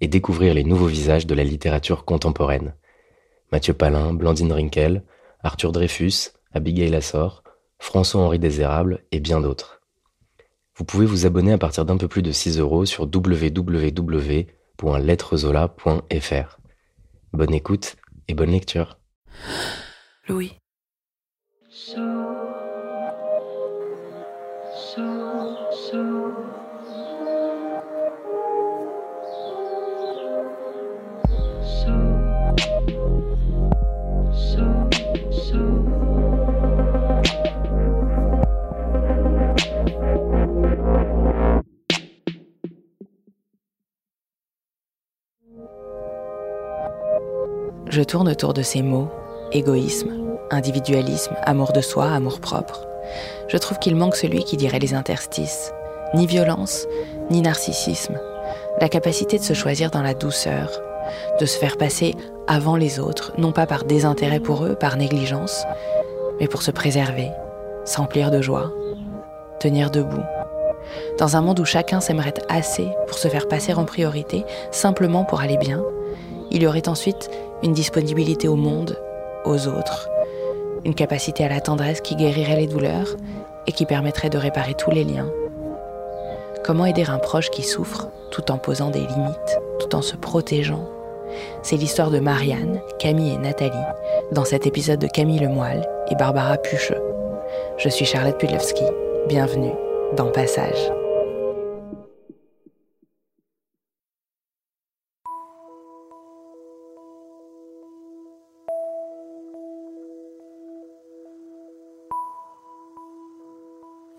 [0.00, 2.74] et découvrir les nouveaux visages de la littérature contemporaine.
[3.52, 5.02] Mathieu Palin, Blandine Rinkel,
[5.42, 7.44] Arthur Dreyfus, Abigail Assor,
[7.78, 9.80] François-Henri Désérable et bien d'autres.
[10.76, 14.46] Vous pouvez vous abonner à partir d'un peu plus de 6 euros sur www
[14.82, 16.58] www.lettrezola.fr.
[17.32, 17.96] Bonne écoute
[18.28, 18.98] et bonne lecture.
[20.28, 20.52] Louis.
[47.94, 49.08] Je tourne autour de ces mots
[49.52, 50.10] égoïsme,
[50.50, 52.88] individualisme, amour de soi, amour propre.
[53.46, 55.72] Je trouve qu'il manque celui qui dirait les interstices.
[56.12, 56.88] Ni violence,
[57.30, 58.18] ni narcissisme.
[58.80, 60.72] La capacité de se choisir dans la douceur,
[61.38, 62.16] de se faire passer
[62.48, 65.64] avant les autres, non pas par désintérêt pour eux, par négligence,
[66.40, 67.30] mais pour se préserver,
[67.84, 68.72] s'emplir de joie,
[69.60, 70.24] tenir debout.
[71.20, 75.42] Dans un monde où chacun s'aimerait assez pour se faire passer en priorité, simplement pour
[75.42, 75.80] aller bien,
[76.50, 77.30] il y aurait ensuite
[77.64, 78.96] une disponibilité au monde,
[79.44, 80.08] aux autres,
[80.84, 83.16] une capacité à la tendresse qui guérirait les douleurs
[83.66, 85.30] et qui permettrait de réparer tous les liens.
[86.62, 90.88] Comment aider un proche qui souffre tout en posant des limites, tout en se protégeant?
[91.62, 93.72] C'est l'histoire de Marianne, Camille et Nathalie
[94.32, 97.02] dans cet épisode de Camille Lemoyle et Barbara Pucheux.
[97.78, 98.84] Je suis Charlotte Pudlowski.
[99.26, 99.72] Bienvenue
[100.16, 100.92] dans Passage.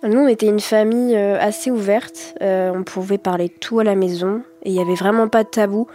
[0.07, 2.35] Nous, on était une famille euh, assez ouverte.
[2.41, 5.49] Euh, on pouvait parler tout à la maison et il n'y avait vraiment pas de
[5.49, 5.87] tabou.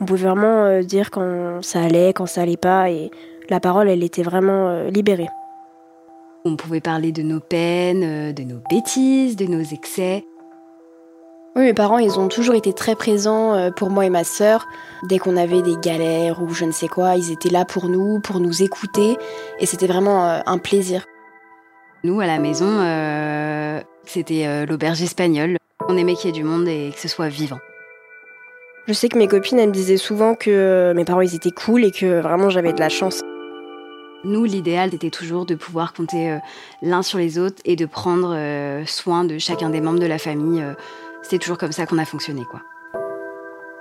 [0.00, 3.10] On pouvait vraiment euh, dire quand ça allait, quand ça allait pas et
[3.48, 5.28] la parole, elle était vraiment libérée.
[6.44, 10.24] On pouvait parler de nos peines, de nos bêtises, de nos excès.
[11.56, 14.66] Oui, mes parents, ils ont toujours été très présents pour moi et ma sœur.
[15.08, 18.20] Dès qu'on avait des galères ou je ne sais quoi, ils étaient là pour nous,
[18.20, 19.16] pour nous écouter.
[19.60, 21.04] Et c'était vraiment un plaisir.
[22.04, 25.56] Nous, à la maison, euh, c'était euh, l'auberge espagnole.
[25.88, 27.60] On aimait qu'il y ait du monde et que ce soit vivant.
[28.86, 31.82] Je sais que mes copines, elles me disaient souvent que mes parents, ils étaient cool
[31.82, 33.22] et que vraiment j'avais de la chance.
[34.22, 36.38] Nous, l'idéal était toujours de pouvoir compter euh,
[36.82, 38.36] l'un sur les autres et de prendre
[38.84, 40.62] soin de chacun des membres de la famille.
[41.22, 42.60] C'est toujours comme ça qu'on a fonctionné, quoi.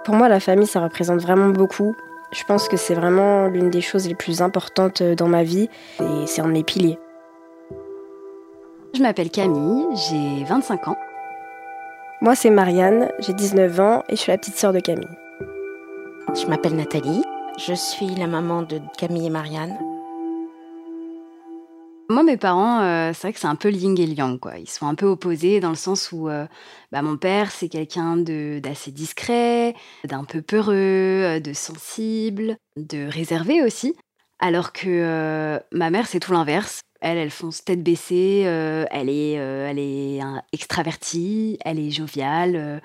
[0.06, 1.94] Pour moi, la famille, ça représente vraiment beaucoup.
[2.32, 5.68] Je pense que c'est vraiment l'une des choses les plus importantes dans ma vie
[6.00, 6.98] et c'est un de mes piliers.
[8.96, 10.98] Je m'appelle Camille, j'ai 25 ans.
[12.22, 15.10] Moi, c'est Marianne, j'ai 19 ans et je suis la petite sœur de Camille.
[16.36, 17.24] Je m'appelle Nathalie,
[17.58, 19.76] je suis la maman de Camille et Marianne.
[22.08, 24.60] Moi, mes parents, euh, c'est vrai que c'est un peu yin et yang, quoi.
[24.60, 26.46] Ils sont un peu opposés dans le sens où euh,
[26.92, 33.64] bah, mon père, c'est quelqu'un d'assez discret, d'un peu peureux, euh, de sensible, de réservé
[33.64, 33.96] aussi.
[34.38, 36.82] Alors que ma mère, c'est tout l'inverse.
[37.04, 40.22] Elle, elle fonce tête baissée, euh, elle est, euh, elle est
[40.54, 42.80] extravertie, elle est joviale, euh,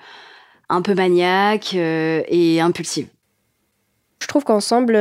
[0.67, 3.07] un peu maniaque et impulsive.
[4.21, 4.95] Je trouve qu'ensemble,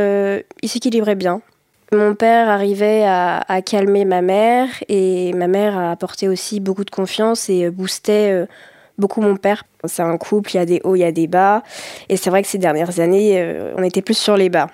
[0.62, 1.42] ils s'équilibraient bien.
[1.90, 6.84] Mon père arrivait à, à, calmer ma mère et ma mère a apporté aussi beaucoup
[6.84, 8.46] de confiance et boostait
[8.98, 9.64] beaucoup mon père.
[9.84, 11.64] C'est un couple, il y a des hauts, il y a des bas.
[12.08, 14.68] Et c'est vrai que ces dernières années, on était plus sur les bas.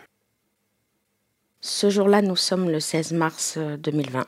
[1.63, 4.27] Ce jour-là, nous sommes le 16 mars 2020.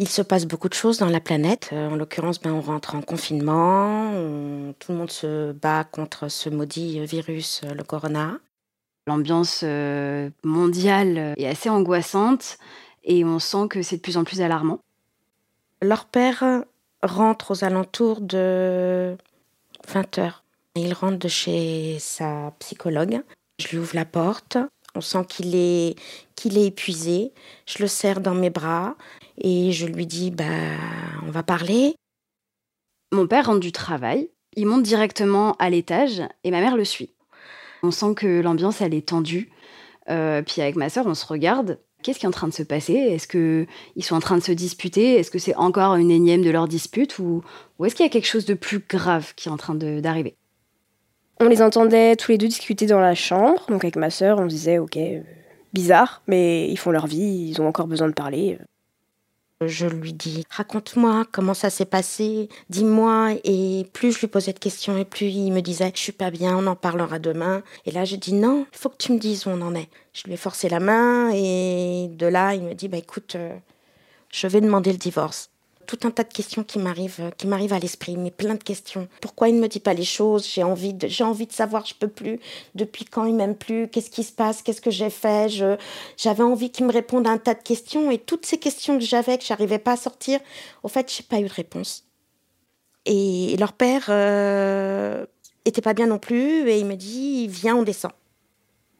[0.00, 1.68] Il se passe beaucoup de choses dans la planète.
[1.74, 4.10] Euh, en l'occurrence, ben, on rentre en confinement,
[4.78, 8.38] tout le monde se bat contre ce maudit virus, euh, le corona.
[9.06, 12.56] L'ambiance euh, mondiale est assez angoissante
[13.04, 14.80] et on sent que c'est de plus en plus alarmant.
[15.82, 16.64] Leur père
[17.02, 19.18] rentre aux alentours de
[19.86, 20.44] 20 heures.
[20.76, 23.20] Il rentre de chez sa psychologue.
[23.58, 24.56] Je lui ouvre la porte.
[24.94, 25.96] On sent qu'il est,
[26.44, 27.32] est épuisé.
[27.66, 28.96] Je le serre dans mes bras
[29.38, 30.44] et je lui dis bah,
[31.26, 31.94] on va parler.
[33.12, 34.30] Mon père rentre du travail.
[34.56, 37.14] Il monte directement à l'étage et ma mère le suit.
[37.82, 39.50] On sent que l'ambiance, elle est tendue.
[40.08, 41.78] Euh, puis avec ma sœur, on se regarde.
[42.02, 42.94] Qu'est-ce qui est en train de se passer?
[42.94, 45.16] Est-ce qu'ils sont en train de se disputer?
[45.16, 47.42] Est-ce que c'est encore une énième de leur dispute Ou,
[47.78, 50.36] ou est-ce qu'il y a quelque chose de plus grave qui est en train d'arriver?
[51.42, 53.64] On les entendait tous les deux discuter dans la chambre.
[53.68, 55.22] Donc avec ma sœur, on disait, ok, euh,
[55.72, 58.58] bizarre, mais ils font leur vie, ils ont encore besoin de parler.
[59.66, 63.34] Je lui dis raconte-moi comment ça s'est passé, dis-moi.
[63.44, 66.30] Et plus je lui posais de questions et plus il me disait je suis pas
[66.30, 67.62] bien, on en parlera demain.
[67.84, 69.88] Et là je dis non, il faut que tu me dises où on en est.
[70.14, 73.54] Je lui ai forcé la main et de là il me dit bah écoute, euh,
[74.30, 75.49] je vais demander le divorce
[75.96, 78.62] tout un tas de questions qui m'arrivent, euh, qui m'arrivent à l'esprit, mais plein de
[78.62, 79.08] questions.
[79.20, 80.46] Pourquoi il ne me dit pas les choses?
[80.46, 82.38] J'ai envie de, j'ai envie de savoir, je peux plus.
[82.76, 83.88] Depuis quand il m'aime plus?
[83.88, 84.62] Qu'est-ce qui se passe?
[84.62, 85.48] Qu'est-ce que j'ai fait?
[86.16, 89.04] J'avais envie qu'il me réponde à un tas de questions et toutes ces questions que
[89.04, 90.38] j'avais, que j'arrivais pas à sortir,
[90.82, 92.04] au fait, j'ai pas eu de réponse.
[93.06, 95.26] Et leur père euh,
[95.64, 98.12] était pas bien non plus et il me dit viens, on descend.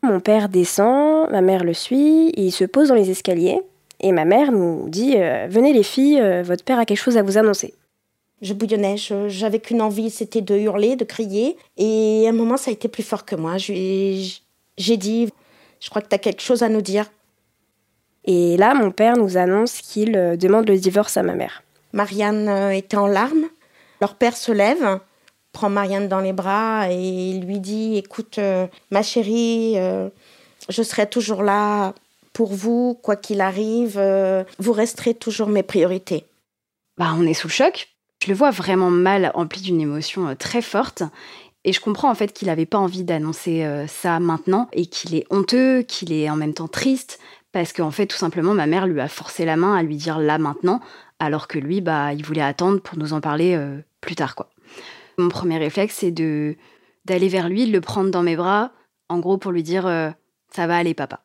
[0.03, 3.61] Mon père descend, ma mère le suit, il se pose dans les escaliers.
[4.01, 7.19] Et ma mère nous dit euh, Venez les filles, euh, votre père a quelque chose
[7.19, 7.75] à vous annoncer.
[8.41, 11.59] Je bouillonnais, j'avais qu'une envie, c'était de hurler, de crier.
[11.77, 13.59] Et à un moment, ça a été plus fort que moi.
[13.59, 15.29] J'ai dit
[15.81, 17.05] Je crois que tu as quelque chose à nous dire.
[18.25, 21.63] Et là, mon père nous annonce qu'il euh, demande le divorce à ma mère.
[21.93, 23.47] Marianne était en larmes.
[24.01, 25.01] Leur père se lève,
[25.53, 28.39] prend Marianne dans les bras et lui dit Écoute,
[28.91, 29.75] ma chérie,
[30.69, 31.93] je serai toujours là
[32.41, 36.25] pour vous, quoi qu'il arrive, euh, vous resterez toujours mes priorités.
[36.97, 37.91] Bah, on est sous le choc.
[38.25, 41.03] Je le vois vraiment mal, empli d'une émotion euh, très forte.
[41.65, 45.15] Et je comprends en fait qu'il n'avait pas envie d'annoncer euh, ça maintenant et qu'il
[45.15, 47.21] est honteux, qu'il est en même temps triste,
[47.53, 50.19] parce qu'en fait, tout simplement, ma mère lui a forcé la main à lui dire
[50.19, 50.81] là maintenant,
[51.19, 53.63] alors que lui, bah, il voulait attendre pour nous en parler
[54.01, 54.49] plus tard, quoi.
[55.19, 56.57] Mon premier réflexe, c'est de
[57.05, 58.73] d'aller vers lui, de le prendre dans mes bras,
[59.11, 59.83] en gros pour lui dire
[60.51, 61.21] ça va aller, papa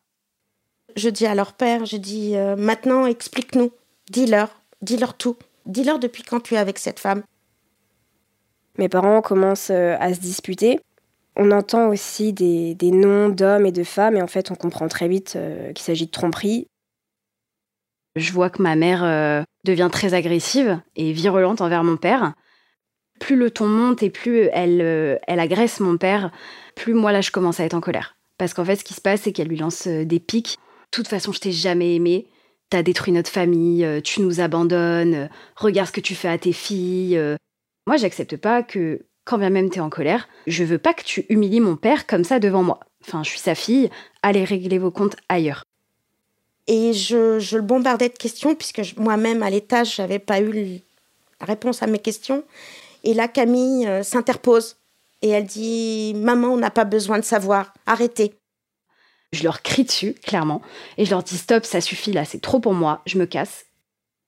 [0.95, 3.71] je dis à leur père, je dis euh, maintenant explique-nous,
[4.09, 7.24] dis-leur, dis-leur tout, dis-leur depuis quand tu es avec cette femme.
[8.77, 10.80] Mes parents commencent euh, à se disputer.
[11.36, 15.09] On entend aussi des, noms d'hommes et de femmes et en fait on comprend très
[15.09, 16.68] vite euh, qu'il s'agit de tromperie.
[18.15, 22.33] Je vois que ma mère devient très agressive et virulente envers mon père.
[23.19, 26.31] Plus le ton monte et plus elle, elle agresse mon père,
[26.77, 28.15] plus moi là je commence à être en colère.
[28.38, 30.57] Parce qu'en fait ce qui se passe c'est qu'elle lui lance des pics
[30.95, 32.27] toute façon, je t'ai jamais aimé.
[32.69, 36.38] T'as détruit notre famille, euh, tu nous abandonnes, euh, regarde ce que tu fais à
[36.38, 37.18] tes filles.
[37.18, 37.36] Euh.
[37.86, 41.25] Moi, j'accepte pas que, quand bien même t'es en colère, je veux pas que tu
[41.30, 42.80] humilies mon père comme ça devant moi.
[43.06, 43.92] Enfin, je suis sa fille,
[44.24, 45.63] allez régler vos comptes ailleurs.
[46.68, 50.80] Et je, le bombardais de questions, puisque moi-même, à l'étage, j'avais pas eu
[51.39, 52.44] la réponse à mes questions.
[53.03, 54.77] Et là, Camille s'interpose
[55.21, 58.33] et elle dit Maman, on n'a pas besoin de savoir, arrêtez.
[59.33, 60.62] Je leur crie dessus, clairement,
[60.98, 63.66] et je leur dis stop, ça suffit là, c'est trop pour moi, je me casse.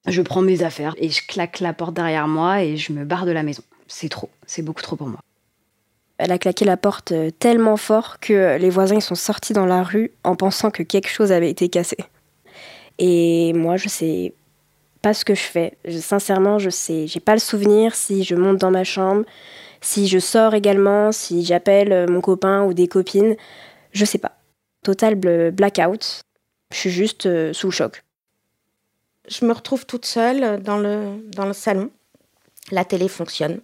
[0.08, 3.26] Je prends mes affaires et je claque la porte derrière moi et je me barre
[3.26, 3.64] de la maison.
[3.88, 5.20] C'est trop, c'est beaucoup trop pour moi.
[6.18, 9.84] Elle a claqué la porte euh, tellement fort que les voisins sont sortis dans la
[9.84, 11.98] rue en pensant que quelque chose avait été cassé.
[12.98, 14.34] Et moi, je sais
[15.02, 15.78] pas ce que je fais.
[16.00, 19.26] sincèrement, je sais, j'ai pas le souvenir si je monte dans ma chambre,
[19.82, 23.36] si je sors également, si j'appelle euh, mon copain ou des copines.
[23.92, 24.37] Je sais pas
[24.88, 25.16] total
[25.52, 26.22] blackout.
[26.72, 28.04] Je suis juste euh, sous le choc.
[29.28, 31.90] Je me retrouve toute seule dans le, dans le salon.
[32.72, 33.60] La télé fonctionne.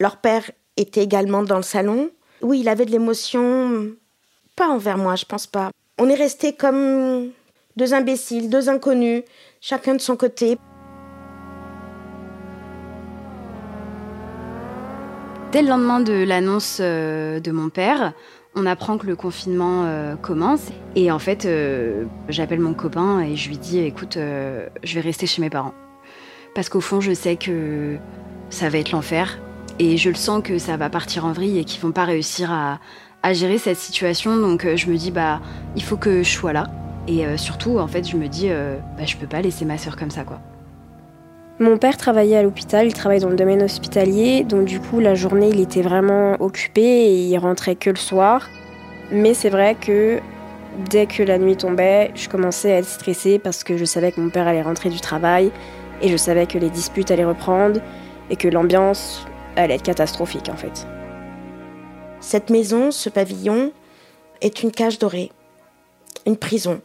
[0.00, 2.10] Leur père était également dans le salon.
[2.40, 3.92] Oui, il avait de l'émotion,
[4.56, 5.70] pas envers moi, je pense pas.
[5.98, 7.30] On est restés comme
[7.76, 9.24] deux imbéciles, deux inconnus,
[9.60, 10.56] chacun de son côté.
[15.52, 18.14] Dès le lendemain de l'annonce euh, de mon père,
[18.54, 23.36] on apprend que le confinement euh, commence et en fait, euh, j'appelle mon copain et
[23.36, 25.74] je lui dis écoute, euh, je vais rester chez mes parents.
[26.54, 27.96] Parce qu'au fond, je sais que
[28.50, 29.38] ça va être l'enfer
[29.78, 32.52] et je le sens que ça va partir en vrille et qu'ils vont pas réussir
[32.52, 32.78] à,
[33.32, 34.36] gérer cette situation.
[34.36, 35.40] Donc je me dis bah
[35.76, 36.66] il faut que je sois là
[37.06, 40.10] et surtout en fait je me dis bah je peux pas laisser ma soeur comme
[40.10, 40.40] ça quoi.
[41.58, 45.14] Mon père travaillait à l'hôpital, il travaille dans le domaine hospitalier, donc du coup la
[45.14, 48.48] journée il était vraiment occupé et il rentrait que le soir.
[49.10, 50.20] Mais c'est vrai que
[50.88, 54.20] Dès que la nuit tombait, je commençais à être stressée parce que je savais que
[54.20, 55.52] mon père allait rentrer du travail
[56.00, 57.80] et je savais que les disputes allaient reprendre
[58.30, 60.86] et que l'ambiance allait être catastrophique en fait.
[62.20, 63.70] Cette maison, ce pavillon,
[64.40, 65.30] est une cage dorée,
[66.24, 66.80] une prison,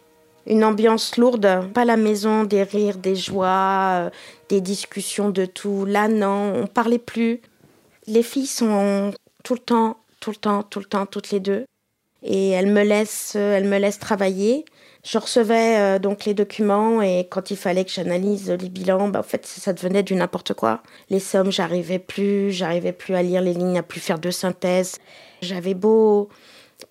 [0.48, 4.10] une ambiance lourde, pas la maison des rires, des joies, euh,
[4.50, 5.86] des discussions de tout.
[5.86, 7.42] Là, non, on parlait plus.
[8.08, 9.14] Les filles sont
[9.44, 11.66] tout le temps, tout le temps, tout le temps, toutes les deux
[12.24, 14.66] et elle me laisse, elle me laisse travailler.
[15.04, 19.20] Je recevais euh, donc les documents et quand il fallait que j'analyse les bilans, bah,
[19.20, 20.82] en fait, ça devenait du n'importe quoi.
[21.10, 24.98] Les sommes, j'arrivais plus, j'arrivais plus à lire les lignes, à plus faire de synthèse.
[25.42, 26.30] J'avais beau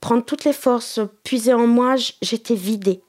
[0.01, 3.03] prendre toutes les forces, puiser en moi, j'étais vidée.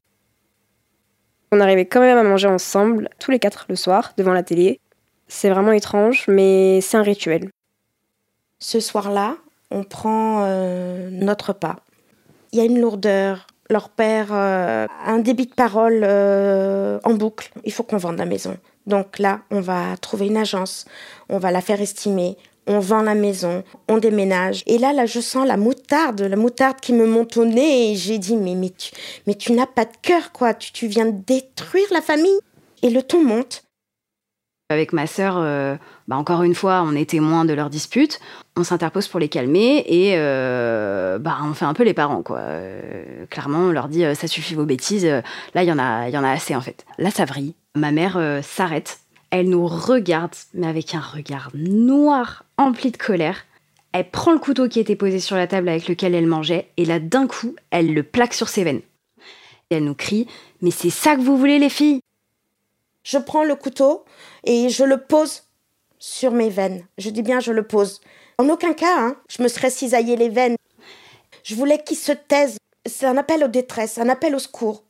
[1.52, 4.80] On arrivait quand même à manger ensemble, tous les quatre le soir, devant la télé.
[5.28, 7.50] C'est vraiment étrange, mais c'est un rituel.
[8.60, 9.36] Ce soir-là,
[9.72, 11.78] on prend euh, notre pas
[12.52, 13.48] il y a une lourdeur.
[13.70, 17.52] Leur père euh, a un débit de parole euh, en boucle.
[17.66, 18.58] Il faut qu'on vende la maison.
[18.86, 20.86] Donc là, on va trouver une agence,
[21.28, 22.38] on va la faire estimer,
[22.68, 24.64] on vend la maison, on déménage.
[24.68, 27.92] Et là, là, je sens la moutarde, la moutarde qui me monte au nez.
[27.92, 28.92] Et j'ai dit, mais, mais tu,
[29.26, 30.54] mais tu n'as pas de cœur, quoi.
[30.54, 32.40] Tu, tu viens de détruire la famille.
[32.84, 33.64] Et le ton monte.
[34.70, 35.78] Avec ma sœur, euh,
[36.10, 38.20] bah encore une fois, on est témoin de leur dispute.
[38.58, 42.40] On s'interpose pour les calmer et euh, bah on fait un peu les parents quoi.
[42.40, 45.06] Euh, clairement, on leur dit ça suffit vos bêtises.
[45.06, 46.86] Là, il y en a, y en a assez en fait.
[46.98, 47.56] Là, ça vrille.
[47.76, 49.00] Ma mère s'arrête.
[49.30, 53.46] Elle nous regarde, mais avec un regard noir, empli de colère.
[53.92, 56.86] Elle prend le couteau qui était posé sur la table avec lequel elle mangeait et
[56.86, 58.82] là, d'un coup, elle le plaque sur ses veines.
[59.70, 60.28] Et elle nous crie
[60.62, 62.00] Mais c'est ça que vous voulez, les filles
[63.08, 64.04] je prends le couteau
[64.44, 65.44] et je le pose
[65.98, 66.86] sur mes veines.
[66.98, 68.02] Je dis bien je le pose.
[68.38, 70.58] En aucun cas, hein, je me serais cisaillé les veines.
[71.44, 72.58] Je voulais qu'il se taise.
[72.86, 74.84] C'est un appel aux détresse, un appel au secours.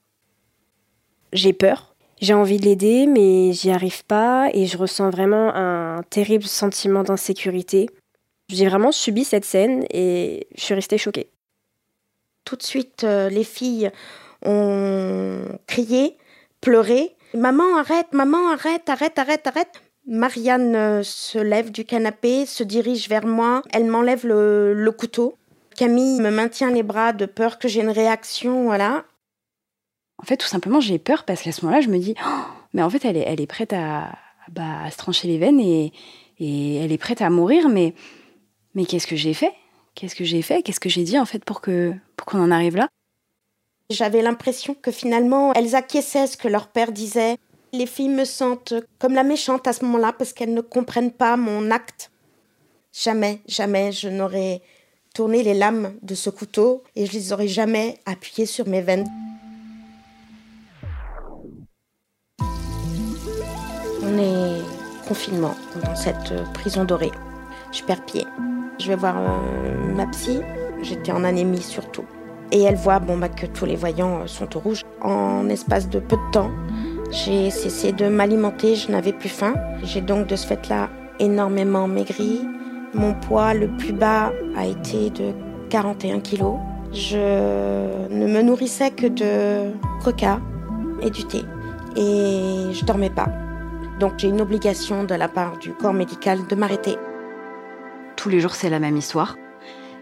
[1.32, 1.96] J'ai peur.
[2.20, 7.04] J'ai envie de l'aider, mais j'y arrive pas et je ressens vraiment un terrible sentiment
[7.04, 7.90] d'insécurité.
[8.50, 11.30] J'ai vraiment subi cette scène et je suis restée choquée.
[12.46, 13.92] Tout de suite, euh, les filles
[14.46, 16.18] ont crié,
[16.62, 17.16] pleuré.
[17.34, 19.82] Maman, arrête, maman, arrête, arrête, arrête, arrête.
[20.08, 25.36] Marianne euh, se lève du canapé, se dirige vers moi, elle m'enlève le, couteau.
[25.76, 29.04] Camille me maintient les bras de peur que j'ai une réaction, voilà.
[30.20, 32.30] En fait, tout simplement, j'ai peur parce qu'à ce moment-là, je me dis, oh,
[32.74, 34.18] mais en fait, elle est, elle est prête à,
[34.52, 35.94] bah, à se trancher les veines et,
[36.40, 37.94] et elle est prête à mourir, mais,
[38.74, 39.54] mais qu'est-ce que j'ai fait?
[39.96, 40.62] Qu'est-ce que j'ai fait?
[40.62, 42.88] Qu'est-ce que j'ai dit en fait pour que pour qu'on en arrive là?
[43.90, 47.38] J'avais l'impression que finalement, elles acquiesçaient ce que leur père disait.
[47.74, 51.36] Les filles me sentent comme la méchante à ce moment-là parce qu'elles ne comprennent pas
[51.38, 52.12] mon acte.
[52.94, 54.62] Jamais, jamais je n'aurais
[55.14, 59.08] tourné les lames de ce couteau et je les aurais jamais appuyées sur mes veines.
[65.08, 67.12] Confinement dans cette prison dorée.
[67.72, 68.26] Je perds pied.
[68.80, 70.40] Je vais voir euh, ma psy.
[70.82, 72.06] J'étais en anémie surtout.
[72.52, 74.84] Et elle voit bon, bah, que tous les voyants euh, sont au rouge.
[75.02, 76.52] En espace de peu de temps,
[77.12, 79.56] j'ai cessé de m'alimenter, je n'avais plus faim.
[79.84, 82.42] J'ai donc de ce fait-là énormément maigri.
[82.94, 85.34] Mon poids le plus bas a été de
[85.70, 86.58] 41 kilos.
[86.94, 87.18] Je
[88.10, 89.72] ne me nourrissais que de
[90.04, 90.40] coca
[91.02, 91.40] et du thé.
[91.96, 93.28] Et je dormais pas.
[94.00, 96.98] Donc j'ai une obligation de la part du corps médical de m'arrêter.
[98.16, 99.38] Tous les jours, c'est la même histoire.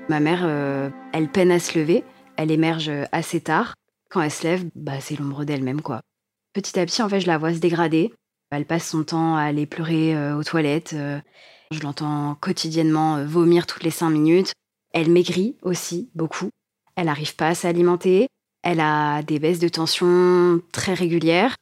[0.09, 2.03] Ma mère, euh, elle peine à se lever
[2.37, 3.75] elle émerge assez tard.
[4.09, 6.01] Quand elle se lève, bah, c'est l'ombre d'elle-même, quoi.
[6.53, 8.13] Petit à petit, en fait, je la vois se dégrader.
[8.51, 10.93] Elle passe son temps à aller pleurer euh, aux toilettes.
[10.93, 11.19] Euh.
[11.71, 14.53] je l'entends quotidiennement euh, vomir toutes les cinq minutes.
[14.93, 16.49] Elle maigrit aussi beaucoup.
[16.95, 18.27] Elle n'arrive pas à s'alimenter.
[18.63, 21.55] Elle a des baisses de tension très régulières.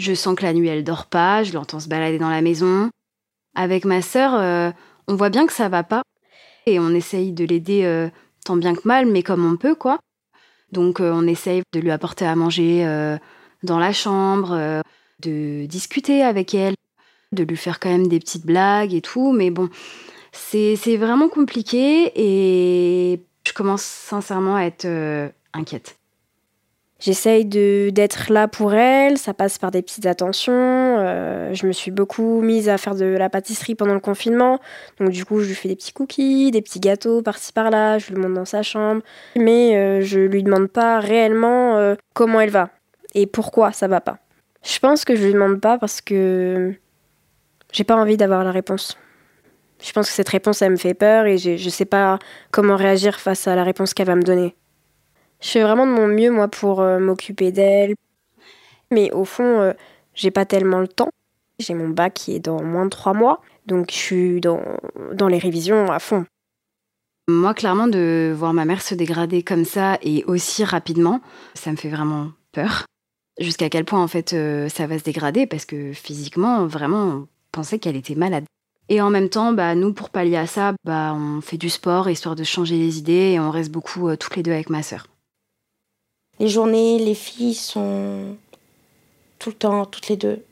[0.00, 1.42] Je sens que la nuit, elle dort pas.
[1.42, 2.90] Je l'entends se balader dans la maison.
[3.54, 4.74] Avec ma sœur,
[5.06, 6.02] on voit bien que ça va pas.
[6.66, 8.08] Et on essaye de l'aider
[8.44, 9.98] tant bien que mal, mais comme on peut, quoi.
[10.72, 13.16] Donc euh, on essaye de lui apporter à manger euh,
[13.62, 14.80] dans la chambre, euh,
[15.20, 16.74] de discuter avec elle,
[17.32, 19.68] de lui faire quand même des petites blagues et tout, mais bon,
[20.32, 24.86] c'est vraiment compliqué et je commence sincèrement à être
[25.52, 25.99] inquiète.
[27.00, 30.52] J'essaye d'être là pour elle, ça passe par des petites attentions.
[30.54, 34.60] Euh, je me suis beaucoup mise à faire de la pâtisserie pendant le confinement.
[34.98, 38.12] Donc du coup, je lui fais des petits cookies, des petits gâteaux par-ci par-là, je
[38.12, 39.00] lui monte dans sa chambre.
[39.34, 42.68] Mais euh, je lui demande pas réellement euh, comment elle va
[43.14, 44.18] et pourquoi ça va pas.
[44.62, 46.74] Je pense que je lui demande pas parce que
[47.72, 48.98] j'ai pas envie d'avoir la réponse.
[49.82, 52.18] Je pense que cette réponse, elle me fait peur et je, je sais pas
[52.50, 54.54] comment réagir face à la réponse qu'elle va me donner.
[55.40, 57.94] Je fais vraiment de mon mieux, moi, pour euh, m'occuper d'elle.
[58.90, 59.72] Mais au fond, euh,
[60.14, 61.10] j'ai pas tellement le temps.
[61.58, 64.62] J'ai mon bac qui est dans moins de trois mois, donc je suis dans,
[65.12, 66.24] dans les révisions à fond.
[67.28, 71.20] Moi, clairement, de voir ma mère se dégrader comme ça et aussi rapidement,
[71.54, 72.86] ça me fait vraiment peur.
[73.38, 77.28] Jusqu'à quel point, en fait, euh, ça va se dégrader parce que physiquement, vraiment, on
[77.52, 78.44] pensait qu'elle était malade.
[78.88, 82.10] Et en même temps, bah, nous, pour pallier à ça, bah, on fait du sport
[82.10, 84.82] histoire de changer les idées et on reste beaucoup euh, toutes les deux avec ma
[84.82, 85.06] sœur.
[86.40, 88.36] Les journées, les filles sont
[89.38, 90.42] tout le temps, toutes les deux.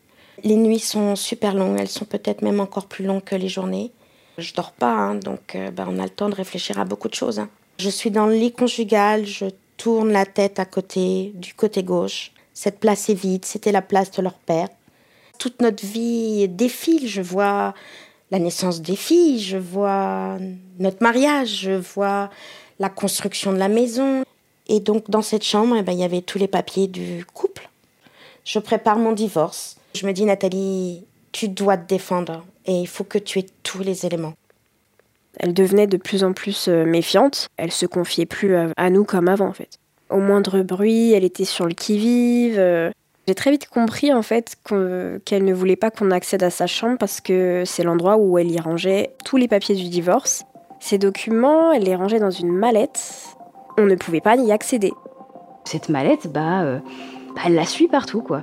[0.44, 3.90] Les nuits sont super longues, elles sont peut-être même encore plus longues que les journées.
[4.36, 7.08] Je dors pas, hein, donc euh, bah, on a le temps de réfléchir à beaucoup
[7.08, 7.38] de choses.
[7.38, 7.48] Hein.
[7.78, 9.46] Je suis dans le lit conjugal, je
[9.78, 12.32] tourne la tête à côté, du côté gauche.
[12.52, 14.68] Cette place est vide, c'était la place de leur père.
[15.38, 17.72] Toute notre vie défile, je vois
[18.30, 20.36] la naissance des filles, je vois
[20.78, 22.28] notre mariage, je vois
[22.78, 24.22] la construction de la maison.
[24.68, 27.68] Et donc dans cette chambre, eh ben, il y avait tous les papiers du couple.
[28.44, 29.76] Je prépare mon divorce.
[29.94, 33.80] Je me dis, Nathalie, tu dois te défendre et il faut que tu aies tous
[33.80, 34.34] les éléments.
[35.38, 37.48] Elle devenait de plus en plus euh, méfiante.
[37.56, 39.78] Elle se confiait plus à nous comme avant, en fait.
[40.10, 42.58] Au moindre bruit, elle était sur le qui-vive.
[42.58, 42.90] Euh.
[43.26, 44.56] J'ai très vite compris en fait
[45.26, 48.50] qu'elle ne voulait pas qu'on accède à sa chambre parce que c'est l'endroit où elle
[48.50, 50.44] y rangeait tous les papiers du divorce.
[50.80, 53.36] Ces documents, elle les rangeait dans une mallette.
[53.80, 54.92] On ne pouvait pas y accéder.
[55.64, 56.80] Cette mallette, bah, euh,
[57.36, 58.42] bah elle la suit partout quoi.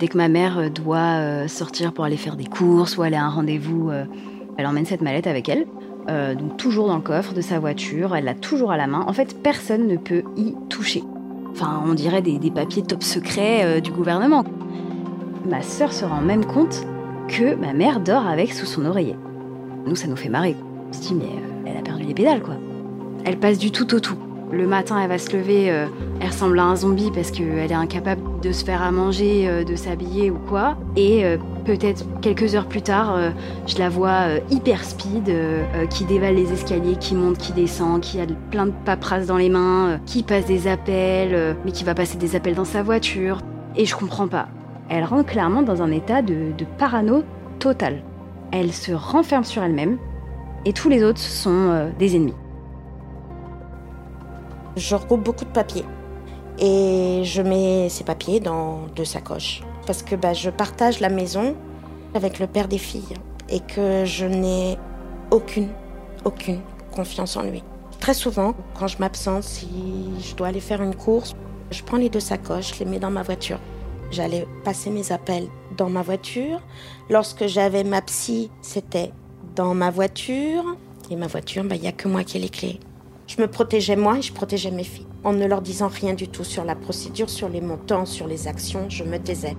[0.00, 3.14] Dès que ma mère euh, doit euh, sortir pour aller faire des courses ou aller
[3.14, 3.92] à un rendez-vous,
[4.58, 5.66] elle emmène cette mallette avec elle.
[6.36, 9.04] donc toujours dans le coffre de sa voiture, elle l'a toujours à la main.
[9.06, 11.04] En fait, personne ne peut y toucher.
[11.52, 14.44] Enfin, on dirait des, papiers top secrets du gouvernement.
[15.48, 16.84] Ma sœur se rend même compte
[17.28, 19.14] que ma mère dort avec sous son oreiller.
[19.86, 20.56] Nous, ça nous fait marrer.
[20.88, 21.28] On se dit, mais
[21.64, 22.54] elle a perdu les pédales, quoi.
[23.24, 24.16] Elle passe du tout au tout.
[24.52, 25.86] Le matin, elle va se lever, euh,
[26.20, 29.64] elle ressemble à un zombie parce qu'elle est incapable de se faire à manger, euh,
[29.64, 30.76] de s'habiller ou quoi.
[30.96, 33.18] Et euh, peut-être quelques heures plus tard,
[33.66, 35.34] je la vois hyper speed,
[35.88, 39.48] qui dévale les escaliers, qui monte, qui descend, qui a plein de paperasses dans les
[39.48, 43.38] mains, qui passe des appels, mais qui va passer des appels dans sa voiture.
[43.76, 44.48] Et je comprends pas.
[44.90, 47.22] Elle rentre clairement dans un état de, de parano
[47.58, 48.02] total.
[48.52, 49.96] Elle se renferme sur elle-même
[50.66, 52.34] et tous les autres sont des ennemis.
[54.76, 55.84] Je regroupe beaucoup de papiers
[56.58, 61.54] et je mets ces papiers dans deux sacoches parce que bah, je partage la maison
[62.14, 63.14] avec le père des filles
[63.48, 64.78] et que je n'ai
[65.30, 65.68] aucune,
[66.24, 66.60] aucune
[66.92, 67.62] confiance en lui.
[68.00, 69.68] Très souvent, quand je m'absente, si
[70.20, 71.34] je dois aller faire une course,
[71.70, 73.58] je prends les deux sacoches, je les mets dans ma voiture.
[74.10, 76.60] J'allais passer mes appels dans ma voiture.
[77.10, 79.12] Lorsque j'avais ma psy, c'était
[79.56, 80.64] dans ma voiture.
[81.10, 82.80] Et ma voiture, bah, il n'y a que moi qui ai les clés.
[83.26, 85.06] Je me protégeais moi et je protégeais mes filles.
[85.24, 88.48] En ne leur disant rien du tout sur la procédure, sur les montants, sur les
[88.48, 89.56] actions, je me taisais.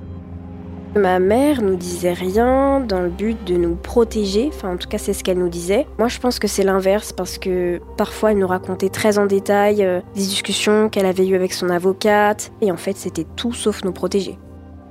[0.95, 4.97] Ma mère nous disait rien dans le but de nous protéger, enfin en tout cas
[4.97, 5.88] c'est ce qu'elle nous disait.
[5.97, 9.84] Moi je pense que c'est l'inverse parce que parfois elle nous racontait très en détail
[9.84, 13.84] euh, des discussions qu'elle avait eues avec son avocate et en fait c'était tout sauf
[13.84, 14.39] nous protéger.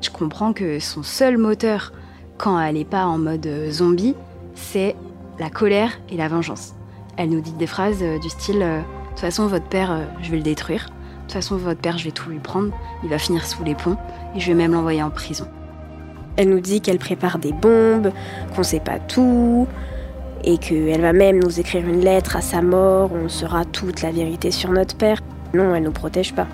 [0.02, 1.94] Je comprends que son seul moteur
[2.36, 4.14] quand elle n'est pas en mode euh, zombie,
[4.54, 4.96] c'est
[5.38, 6.74] la colère et la vengeance.
[7.16, 10.04] Elle nous dit des phrases euh, du style euh, De toute façon, votre père, euh,
[10.22, 10.86] je vais le détruire.
[10.86, 12.72] De toute façon, votre père, je vais tout lui prendre.
[13.02, 13.96] Il va finir sous les ponts
[14.34, 15.46] et je vais même l'envoyer en prison.
[16.36, 18.10] Elle nous dit qu'elle prépare des bombes,
[18.56, 19.68] qu'on sait pas tout,
[20.42, 24.02] et qu'elle va même nous écrire une lettre à sa mort où on saura toute
[24.02, 25.20] la vérité sur notre père.
[25.54, 26.48] Non, elle nous protège pas.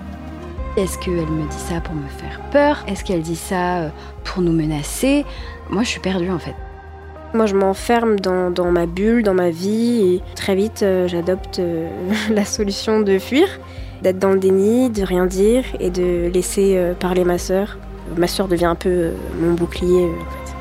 [0.77, 2.83] Est-ce qu'elle me dit ça pour me faire peur?
[2.87, 3.91] Est-ce qu'elle dit ça
[4.23, 5.25] pour nous menacer?
[5.71, 6.55] Moi, je suis perdue en fait.
[7.33, 11.87] Moi, je m'enferme dans, ma bulle, dans ma vie, et très vite, euh, j'adopte euh,
[12.29, 13.47] la solution de fuir,
[14.01, 17.77] d'être dans le déni, de rien dire et de laisser euh, parler ma sœur.
[18.17, 20.53] Ma sœur devient un peu mon bouclier, en fait.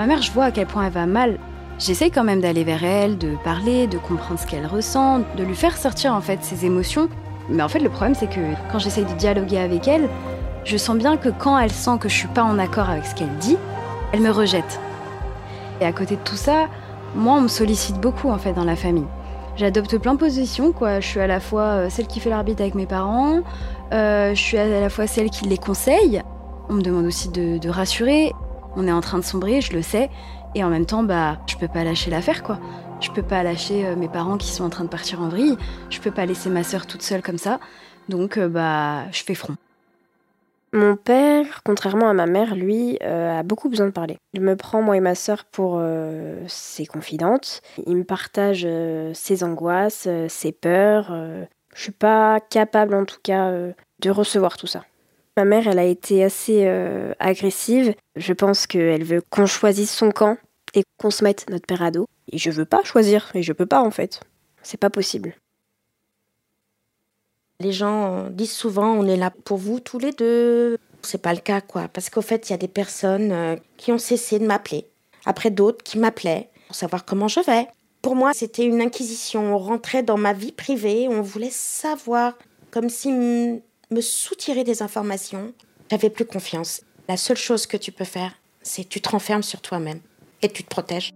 [0.00, 1.38] Ma mère, je vois à quel point elle va mal.
[1.78, 5.54] J'essaye quand même d'aller vers elle, de parler, de comprendre ce qu'elle ressent, de lui
[5.54, 7.08] faire sortir en fait ses émotions.
[7.48, 8.40] Mais en fait, le problème, c'est que
[8.72, 10.08] quand j'essaye de dialoguer avec elle,
[10.64, 13.14] je sens bien que quand elle sent que je suis pas en accord avec ce
[13.14, 13.56] qu'elle dit,
[14.12, 14.80] elle me rejette.
[15.84, 16.68] Et à côté de tout ça,
[17.14, 19.04] moi, on me sollicite beaucoup en fait dans la famille.
[19.56, 20.98] J'adopte plein de positions, quoi.
[21.00, 23.42] Je suis à la fois euh, celle qui fait l'arbitre avec mes parents,
[23.92, 26.22] euh, je suis à la fois celle qui les conseille.
[26.70, 28.32] On me demande aussi de, rassurer.
[28.76, 30.08] On est en train de sombrer, je le sais.
[30.54, 32.58] Et en même temps, bah, je peux pas lâcher l'affaire, quoi.
[33.00, 35.58] Je peux pas lâcher euh, mes parents qui sont en train de partir en vrille.
[35.90, 37.60] Je peux pas laisser ma sœur toute seule comme ça.
[38.08, 39.56] Donc, bah, je fais front.
[40.74, 44.18] Mon père, contrairement à ma mère, lui, euh, a beaucoup besoin de parler.
[44.32, 47.62] Il me prend, moi et ma sœur, pour euh, ses confidentes.
[47.86, 51.14] Il me partage euh, ses angoisses, ses peurs.
[51.76, 54.84] Je suis pas capable en tout cas de recevoir tout ça.
[55.36, 56.66] Ma mère, elle a été assez
[57.20, 57.94] agressive.
[58.16, 60.38] Je pense qu'elle veut qu'on choisisse son camp
[60.74, 62.06] et qu'on se mette notre père à dos.
[62.32, 64.20] Et je veux pas choisir, et je peux pas en fait.
[64.62, 65.34] C'est pas possible.
[67.60, 70.76] Les gens disent souvent on est là pour vous tous les deux.
[71.02, 73.92] C'est pas le cas quoi, parce qu'au fait il y a des personnes euh, qui
[73.92, 74.86] ont cessé de m'appeler,
[75.26, 77.68] après d'autres qui m'appelaient pour savoir comment je vais.
[78.02, 82.38] Pour moi c'était une inquisition, on rentrait dans ma vie privée, on voulait savoir,
[82.70, 85.52] comme si me soutirer des informations.
[85.90, 86.80] J'avais plus confiance.
[87.08, 90.00] La seule chose que tu peux faire, c'est tu te renfermes sur toi-même
[90.42, 91.12] et tu te protèges.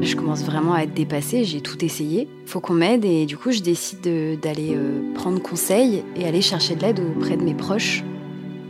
[0.00, 2.28] Je commence vraiment à être dépassée, j'ai tout essayé.
[2.46, 4.00] Faut qu'on m'aide et du coup je décide
[4.40, 8.04] d'aller euh, prendre conseil et aller chercher de l'aide auprès de mes proches.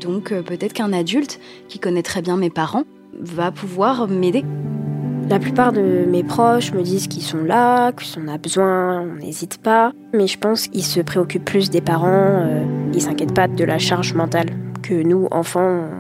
[0.00, 1.38] Donc euh, peut-être qu'un adulte
[1.68, 2.84] qui connaît très bien mes parents
[3.20, 4.44] va pouvoir m'aider.
[5.28, 9.02] La plupart de mes proches me disent qu'ils sont là, que si on a besoin,
[9.02, 9.92] on n'hésite pas.
[10.14, 12.64] Mais je pense qu'ils se préoccupent plus des parents, euh,
[12.94, 14.48] ils s'inquiètent pas de la charge mentale
[14.82, 15.90] que nous, enfants,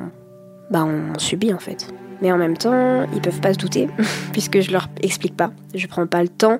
[0.70, 1.92] bah, on subit en fait.
[2.22, 3.88] Mais en même temps, ils peuvent pas se douter,
[4.32, 5.52] puisque je leur explique pas.
[5.74, 6.58] Je prends pas le temps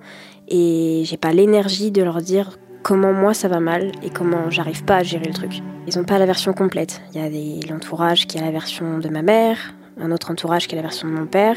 [0.48, 4.84] et j'ai pas l'énergie de leur dire comment moi ça va mal et comment j'arrive
[4.84, 5.62] pas à gérer le truc.
[5.86, 7.02] Ils ont pas la version complète.
[7.14, 10.74] Il y a l'entourage qui a la version de ma mère, un autre entourage qui
[10.74, 11.56] a la version de mon père,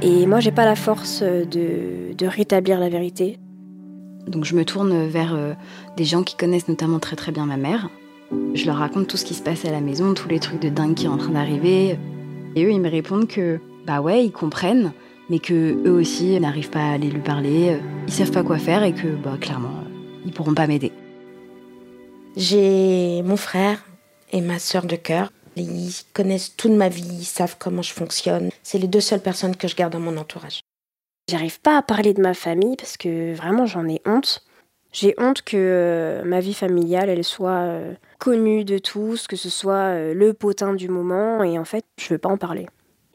[0.00, 3.38] et moi, j'ai pas la force de, rétablir la vérité.
[4.28, 5.54] Donc je me tourne vers euh,
[5.96, 7.88] des gens qui connaissent notamment très très bien ma mère.
[8.54, 10.68] Je leur raconte tout ce qui se passe à la maison, tous les trucs de
[10.68, 11.98] dingue qui sont en train d'arriver.
[12.56, 14.92] Et eux, ils me répondent que, bah ouais, ils comprennent,
[15.30, 18.82] mais que eux aussi n'arrivent pas à aller lui parler, ils savent pas quoi faire
[18.82, 19.84] et que, bah clairement,
[20.24, 20.92] ils pourront pas m'aider.
[22.36, 23.84] J'ai mon frère
[24.32, 25.30] et ma sœur de cœur
[25.62, 28.50] ils connaissent toute ma vie, ils savent comment je fonctionne.
[28.62, 30.60] C'est les deux seules personnes que je garde dans mon entourage.
[31.30, 34.44] J'arrive pas à parler de ma famille parce que vraiment j'en ai honte.
[34.92, 39.50] J'ai honte que euh, ma vie familiale, elle soit euh, connue de tous, que ce
[39.50, 42.66] soit euh, le potin du moment, et en fait, je veux pas en parler.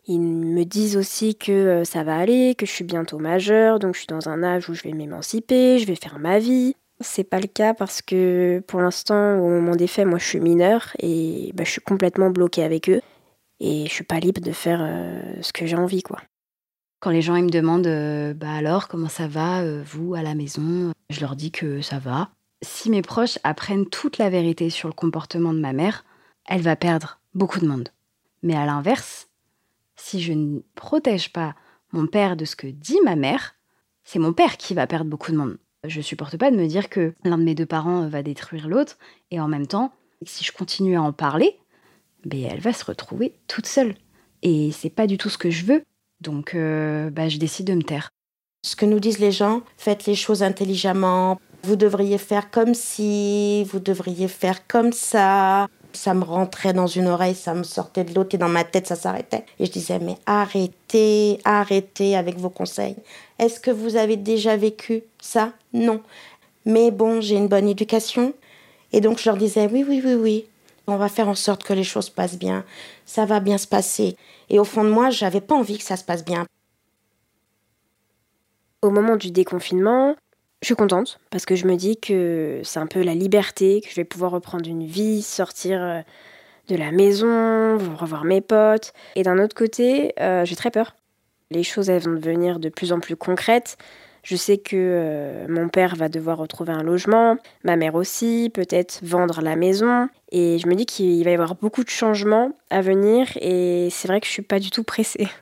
[0.05, 3.99] Ils me disent aussi que ça va aller, que je suis bientôt majeure, donc je
[3.99, 6.75] suis dans un âge où je vais m'émanciper, je vais faire ma vie.
[6.99, 10.39] C'est pas le cas parce que pour l'instant, au moment des faits, moi je suis
[10.41, 13.01] mineure et bah, je suis complètement bloquée avec eux
[13.61, 14.85] et je suis pas libre de faire
[15.41, 16.19] ce que j'ai envie, quoi.
[17.03, 20.35] Quand les gens me demandent euh, bah alors comment ça va euh, vous à la
[20.35, 22.29] maison, je leur dis que ça va.
[22.61, 26.05] Si mes proches apprennent toute la vérité sur le comportement de ma mère,
[26.45, 27.89] elle va perdre beaucoup de monde.
[28.41, 29.27] Mais à l'inverse,
[29.97, 31.55] si je ne protège pas
[31.91, 33.55] mon père de ce que dit ma mère,
[34.05, 35.57] c'est mon père qui va perdre beaucoup de monde.
[35.83, 38.97] Je supporte pas de me dire que l'un de mes deux parents va détruire l'autre
[39.29, 39.91] et en même temps,
[40.25, 41.59] si je continue à en parler,
[42.23, 43.95] ben elle va se retrouver toute seule.
[44.41, 45.83] Et c'est pas du tout ce que je veux.
[46.23, 48.09] Donc euh, bah, je décide de me taire.
[48.65, 51.39] Ce que nous disent les gens, faites les choses intelligemment.
[51.63, 57.07] Vous devriez faire comme si, vous devriez faire comme ça ça me rentrait dans une
[57.07, 59.45] oreille, ça me sortait de l'autre et dans ma tête, ça s'arrêtait.
[59.59, 62.95] Et je disais, mais arrêtez, arrêtez avec vos conseils.
[63.39, 65.53] Est-ce que vous avez déjà vécu ça?
[65.73, 66.01] Non.
[66.65, 68.33] Mais bon, j'ai une bonne éducation.
[68.91, 70.45] Et donc je leur disais, oui, oui, oui, oui,
[70.87, 72.63] on va faire en sorte que les choses passent bien.
[73.05, 74.15] Ça va bien se passer.
[74.53, 76.45] Et au fond de moi, j'avais pas envie que ça se passe bien.
[78.83, 80.15] Au moment du déconfinement,
[80.61, 83.89] je suis contente parce que je me dis que c'est un peu la liberté, que
[83.89, 86.01] je vais pouvoir reprendre une vie, sortir euh,
[86.67, 88.93] de la maison, revoir mes potes.
[89.15, 90.95] Et d'un autre côté, euh, j'ai très peur.
[91.49, 93.77] Les choses elles vont devenir de plus en plus concrètes.
[94.23, 98.99] Je sais que euh, mon père va devoir retrouver un logement, ma mère aussi, peut-être
[99.03, 100.07] vendre la maison.
[100.31, 104.07] Et je me dis qu'il va y avoir beaucoup de changements à venir et c'est
[104.07, 105.27] vrai que je suis pas du tout pressée.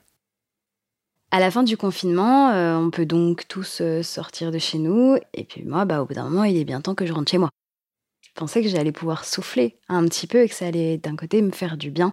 [1.33, 5.15] À la fin du confinement, euh, on peut donc tous euh, sortir de chez nous.
[5.33, 7.31] Et puis moi, bah, au bout d'un moment, il est bien temps que je rentre
[7.31, 7.49] chez moi.
[8.19, 11.41] Je pensais que j'allais pouvoir souffler un petit peu et que ça allait d'un côté
[11.41, 12.11] me faire du bien.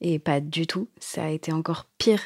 [0.00, 2.20] Et pas du tout, ça a été encore pire.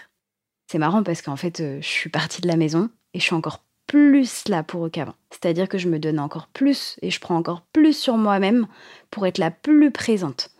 [0.70, 3.62] C'est marrant parce qu'en fait, je suis partie de la maison et je suis encore
[3.92, 5.14] plus là pour eux qu'avant.
[5.30, 8.66] C'est-à-dire que je me donne encore plus et je prends encore plus sur moi-même
[9.10, 10.50] pour être la plus présente.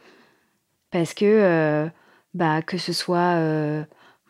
[0.91, 1.89] Parce que,
[2.35, 3.37] bah, que ce soit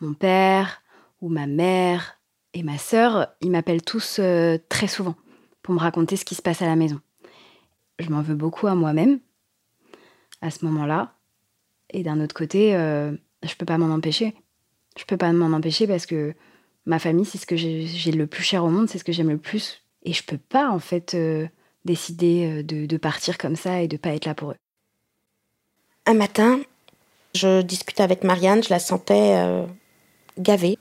[0.01, 0.83] mon père,
[1.23, 2.19] ou ma mère
[2.53, 5.15] et ma sœur, ils m'appellent tous euh, très souvent
[5.62, 7.01] pour me raconter ce qui se passe à la maison.
[7.99, 9.21] Je m'en veux beaucoup à moi-même
[10.43, 11.15] à ce moment-là.
[11.91, 13.12] Et d'un autre côté, euh,
[13.43, 14.35] je peux pas m'en empêcher.
[14.99, 16.35] Je peux pas m'en empêcher parce que
[16.87, 19.31] ma famille, c'est ce que j'ai le plus cher au monde, c'est ce que j'aime
[19.31, 19.83] le plus.
[20.05, 21.47] Et je peux pas, en fait, euh,
[21.85, 24.57] décider de, de, partir comme ça et de pas être là pour eux.
[26.07, 26.61] Un matin,
[27.35, 29.64] je discutais avec Marianne, je la sentais
[30.38, 30.79] gavée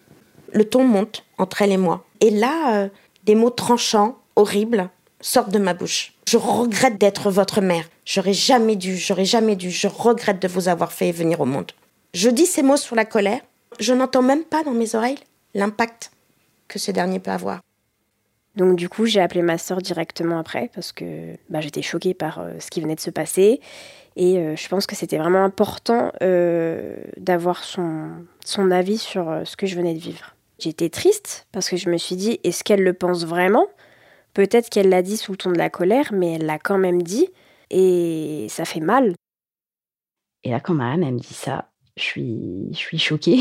[0.53, 2.05] Le ton monte entre elle et moi.
[2.19, 2.89] Et là, euh,
[3.23, 4.89] des mots tranchants, horribles,
[5.21, 6.13] sortent de ma bouche.
[6.27, 7.85] Je regrette d'être votre mère.
[8.05, 9.69] J'aurais jamais dû, j'aurais jamais dû.
[9.69, 11.71] Je regrette de vous avoir fait venir au monde.
[12.13, 13.41] Je dis ces mots sur la colère.
[13.79, 15.19] Je n'entends même pas dans mes oreilles
[15.53, 16.11] l'impact
[16.67, 17.61] que ce dernier peut avoir.
[18.55, 22.39] Donc du coup, j'ai appelé ma sœur directement après parce que bah, j'étais choquée par
[22.39, 23.61] euh, ce qui venait de se passer.
[24.17, 28.09] Et euh, je pense que c'était vraiment important euh, d'avoir son,
[28.43, 30.35] son avis sur ce que je venais de vivre.
[30.59, 33.67] J'étais triste parce que je me suis dit, est-ce qu'elle le pense vraiment?
[34.33, 37.01] Peut-être qu'elle l'a dit sous le ton de la colère, mais elle l'a quand même
[37.01, 37.29] dit.
[37.69, 39.13] Et ça fait mal.
[40.43, 43.39] Et là, quand Marianne, elle me dit ça, je suis, je suis choquée.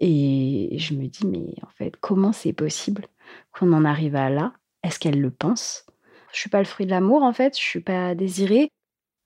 [0.00, 3.06] Et je me dis, mais en fait, comment c'est possible
[3.52, 4.52] qu'on en arrive à là?
[4.82, 5.86] Est-ce qu'elle le pense?
[6.32, 8.70] Je suis pas le fruit de l'amour, en fait, je suis pas désirée.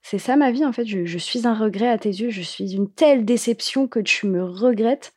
[0.01, 0.85] C'est ça ma vie, en fait.
[0.85, 4.43] Je, suis un regret à tes yeux, je suis une telle déception que tu me
[4.43, 5.13] regrettes.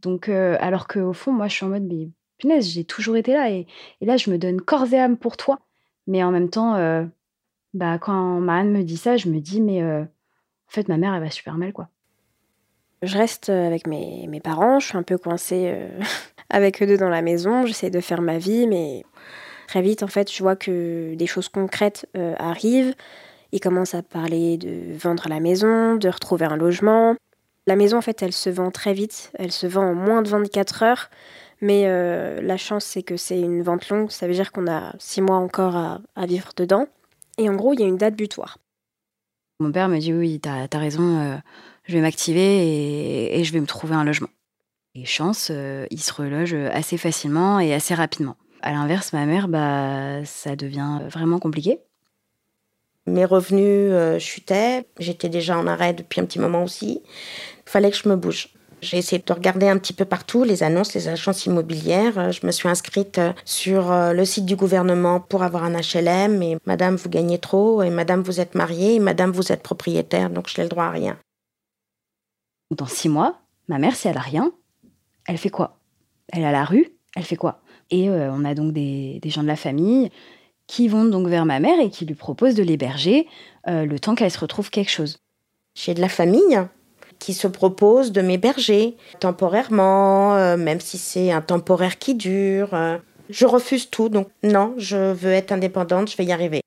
[0.00, 3.32] Donc, euh, alors qu'au fond, moi, je suis en mode, mais punaise, j'ai toujours été
[3.32, 3.50] là.
[3.50, 3.66] Et,
[4.00, 5.60] là, je me donne corps et âme pour toi.
[6.06, 7.04] Mais en même temps, euh,
[7.74, 11.22] bah, quand me dit ça, je me dis, mais euh, en fait, ma mère, elle
[11.22, 11.88] va super mal, quoi.
[13.04, 15.88] Je reste avec mes, mes parents, je suis un peu coincée euh,
[16.50, 19.04] avec eux deux dans la maison, j'essaie de faire ma vie, mais
[19.68, 22.94] très vite, en fait, je vois que des choses concrètes euh, arrivent.
[23.52, 27.14] Ils commencent à parler de vendre la maison, de retrouver un logement.
[27.66, 30.28] La maison, en fait, elle se vend très vite, elle se vend en moins de
[30.28, 31.10] 24 heures.
[31.60, 34.94] Mais euh, la chance, c'est que c'est une vente longue, ça veut dire qu'on a
[34.98, 36.88] six mois encore à, vivre dedans.
[37.38, 38.58] Et en gros, il y a une date butoir.
[39.60, 41.40] Mon père me dit oui, t'as as raison,
[41.84, 44.28] je vais m'activer et, je vais me trouver un logement.
[44.94, 48.36] Et chance, euh, il se reloge assez facilement et assez rapidement.
[48.62, 51.80] À l'inverse, ma mère, bah, ça devient vraiment compliqué.
[53.06, 57.02] Mes revenus euh, chutaient, j'étais déjà en arrêt depuis un petit moment aussi.
[57.66, 58.48] Il fallait que je me bouge.
[58.80, 62.32] J'ai essayé de regarder un petit peu partout les annonces, les agences immobilières.
[62.32, 66.42] Je me suis inscrite sur euh, le site du gouvernement pour avoir un HLM.
[66.42, 67.82] Et Madame, vous gagnez trop.
[67.82, 68.94] Et Madame, vous êtes mariée.
[68.94, 70.30] Et Madame, vous êtes propriétaire.
[70.30, 71.18] Donc, je n'ai le droit à rien
[72.70, 74.52] dans six mois, ma mère, si elle a rien,
[75.26, 75.78] elle fait quoi?
[76.28, 77.60] Elle est à la rue, elle fait quoi?
[77.90, 80.10] Et euh, on a donc des, gens de la famille
[80.66, 83.26] qui vont donc vers ma mère et qui lui proposent de l'héberger
[83.68, 85.18] euh, le temps qu'elle se retrouve quelque chose.
[85.74, 86.60] J'ai de la famille
[87.18, 92.70] qui se propose de m'héberger temporairement, euh, même si c'est un temporaire qui dure.
[93.28, 96.60] je refuse tout, donc non, je veux être indépendante, je vais y arriver.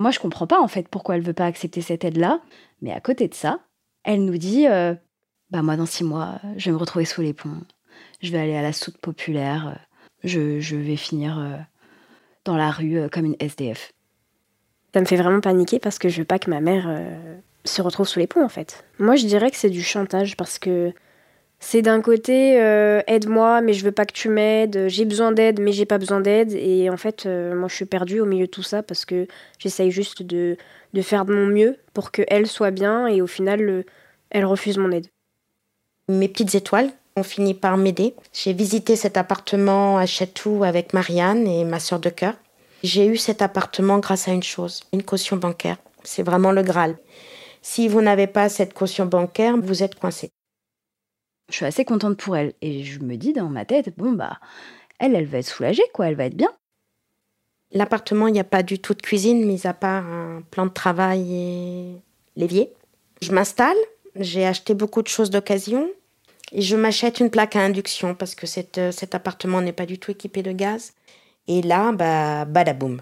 [0.00, 2.40] Moi, je comprends pas en fait pourquoi elle veut pas accepter cette aide-là,
[2.82, 3.60] mais à côté de ça,
[4.04, 4.94] elle nous dit euh,
[5.50, 7.62] Bah, moi, dans six mois, je vais me retrouver sous les ponts.
[8.22, 9.78] Je vais aller à la soute populaire.
[10.22, 11.56] Je, je vais finir euh,
[12.44, 13.92] dans la rue euh, comme une SDF.
[14.92, 16.88] Ça me fait vraiment paniquer parce que je veux pas que ma mère
[17.64, 18.84] se retrouve sous les ponts, en fait.
[19.00, 20.92] Moi, je dirais que c'est du chantage parce que
[21.64, 22.54] c'est d'un côté
[23.06, 24.88] aide-moi, mais je veux pas que tu m'aides.
[24.88, 26.52] J'ai besoin d'aide, mais j'ai pas besoin d'aide.
[26.52, 29.26] Et en fait, moi, je suis perdue au milieu de tout ça parce que
[29.58, 30.56] j'essaye juste de
[30.94, 33.84] de faire de mon mieux pour qu'elle soit bien et au final,
[34.30, 35.08] elle refuse mon aide.
[36.08, 38.14] Mes petites étoiles ont fini par m'aider.
[38.32, 42.34] J'ai visité cet appartement à Chatou avec Marianne et ma soeur de cœur.
[42.82, 45.78] J'ai eu cet appartement grâce à une chose, une caution bancaire.
[46.04, 46.96] C'est vraiment le Graal.
[47.62, 50.30] Si vous n'avez pas cette caution bancaire, vous êtes coincé.
[51.50, 54.38] Je suis assez contente pour elle et je me dis dans ma tête, bon bah,
[54.98, 56.50] elle, elle va être soulagée, quoi, elle va être bien.
[57.72, 60.70] L'appartement, il n'y a pas du tout de cuisine, mis à part un plan de
[60.70, 61.96] travail et
[62.36, 62.72] l'évier.
[63.20, 63.76] Je m'installe,
[64.16, 65.90] j'ai acheté beaucoup de choses d'occasion
[66.52, 68.46] et je m'achète une plaque à induction parce que
[68.78, 70.92] euh, cet appartement n'est pas du tout équipé de gaz.
[71.48, 73.00] Et là, bah, badaboum.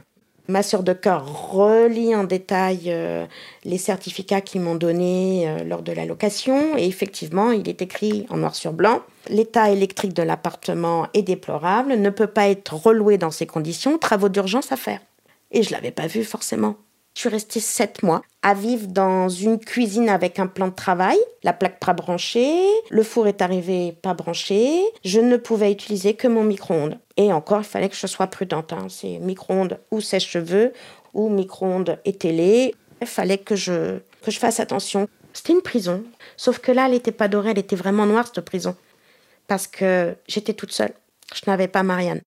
[0.49, 3.27] Ma sœur de cœur relit en détail euh,
[3.65, 6.77] les certificats qu'ils m'ont donnés euh, lors de la location.
[6.77, 11.95] Et effectivement, il est écrit en noir sur blanc L'état électrique de l'appartement est déplorable,
[11.95, 15.01] ne peut pas être reloué dans ces conditions, travaux d'urgence à faire.
[15.53, 16.75] Et je l'avais pas vu forcément.
[17.15, 21.19] Je suis restée sept mois à vivre dans une cuisine avec un plan de travail,
[21.43, 26.27] la plaque pas branchée, le four est arrivé pas branché, je ne pouvais utiliser que
[26.27, 26.99] mon micro-ondes.
[27.17, 28.73] Et encore, il fallait que je sois prudente.
[28.73, 28.87] Hein.
[28.89, 30.73] C'est micro-ondes ou sèche-cheveux
[31.13, 32.75] ou micro-ondes et télé.
[33.01, 35.09] Il fallait que je, que je fasse attention.
[35.35, 36.03] C'était une prison.
[36.37, 38.75] Sauf que là, elle n'était pas dorée, elle était vraiment noire, cette prison.
[39.47, 40.93] Parce que j'étais toute seule.
[41.35, 42.21] Je n'avais pas Marianne.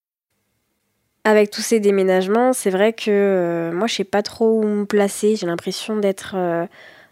[1.28, 4.86] Avec tous ces déménagements, c'est vrai que euh, moi, je sais pas trop où me
[4.86, 5.36] placer.
[5.36, 6.68] J'ai l'impression d'être euh,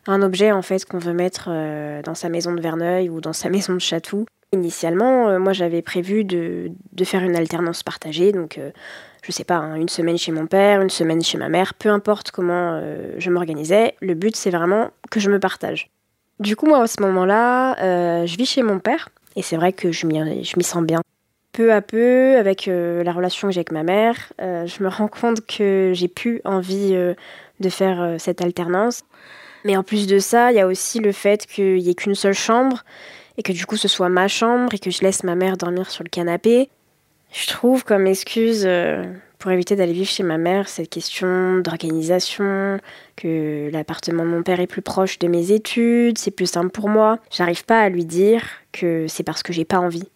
[0.06, 3.34] un objet en fait qu'on veut mettre euh, dans sa maison de Verneuil ou dans
[3.34, 4.28] sa maison de Chatou.
[4.52, 6.70] Initialement, moi, j'avais prévu de,
[7.04, 8.60] faire une alternance partagée, donc
[9.24, 11.90] je sais pas, hein, une semaine chez mon père, une semaine chez ma mère, peu
[11.90, 12.80] importe comment
[13.18, 13.96] je m'organisais.
[14.00, 15.90] Le but, c'est vraiment que je me partage.
[16.40, 19.92] Du coup, moi, à ce moment-là, je vis chez mon père, et c'est vrai que
[19.92, 21.02] je m'y sens bien.
[21.54, 25.46] Peu à peu, avec la relation que j'ai avec ma mère, je me rends compte
[25.46, 29.04] que j'ai plus envie de faire cette alternance.
[29.64, 32.16] Mais en plus de ça, il y a aussi le fait qu'il n'y ait qu'une
[32.16, 32.84] seule chambre
[33.38, 35.90] et que du coup ce soit ma chambre et que je laisse ma mère dormir
[35.90, 36.70] sur le canapé.
[37.32, 39.04] Je trouve comme excuse euh,
[39.40, 42.80] pour éviter d'aller vivre chez ma mère cette question d'organisation,
[43.16, 46.90] que l'appartement de mon père est plus proche de mes études, c'est plus simple pour
[46.90, 47.18] moi.
[47.32, 50.08] J'arrive pas à lui dire que c'est parce que j'ai pas envie.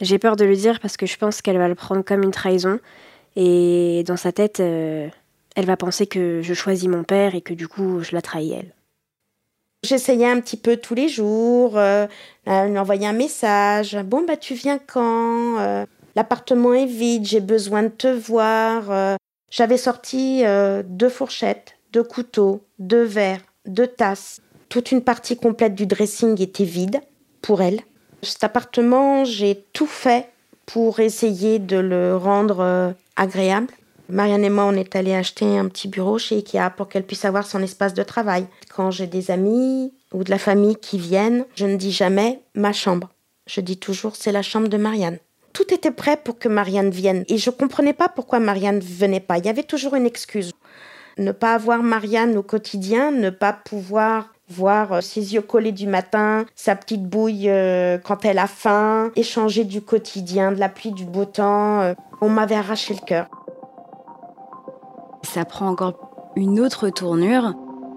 [0.00, 2.30] J'ai peur de lui dire parce que je pense qu'elle va le prendre comme une
[2.30, 2.80] trahison
[3.36, 5.08] et dans sa tête, euh,
[5.56, 8.52] elle va penser que je choisis mon père et que du coup je la trahis
[8.52, 8.74] elle.
[9.84, 12.06] J'essayais un petit peu tous les jours, euh,
[12.46, 13.96] lui envoyer un message.
[14.04, 15.84] Bon, bah, tu viens quand euh,
[16.16, 18.90] L'appartement est vide, j'ai besoin de te voir.
[18.90, 19.16] Euh.
[19.50, 20.42] J'avais sorti
[20.84, 24.40] deux fourchettes, deux couteaux, deux verres, deux tasses.
[24.68, 27.00] Toute une partie complète du dressing était vide
[27.40, 27.80] pour elle.
[28.24, 30.28] Cet appartement, j'ai tout fait
[30.66, 33.68] pour essayer de le rendre agréable.
[34.08, 37.24] Marianne et moi, on est allés acheter un petit bureau chez Ikea pour qu'elle puisse
[37.24, 38.46] avoir son espace de travail.
[38.74, 42.72] Quand j'ai des amis ou de la famille qui viennent, je ne dis jamais ma
[42.72, 43.10] chambre.
[43.46, 45.18] Je dis toujours c'est la chambre de Marianne.
[45.52, 48.82] Tout était prêt pour que Marianne vienne et je ne comprenais pas pourquoi Marianne ne
[48.82, 49.38] venait pas.
[49.38, 50.52] Il y avait toujours une excuse.
[51.16, 56.44] Ne pas avoir Marianne au quotidien, ne pas pouvoir voir ses yeux collés du matin,
[56.54, 61.04] sa petite bouille euh, quand elle a faim, échanger du quotidien, de la pluie, du
[61.04, 61.80] beau temps.
[61.80, 63.26] Euh, on m'avait arraché le cœur
[65.24, 65.94] ça prend encore
[66.36, 67.54] une autre tournure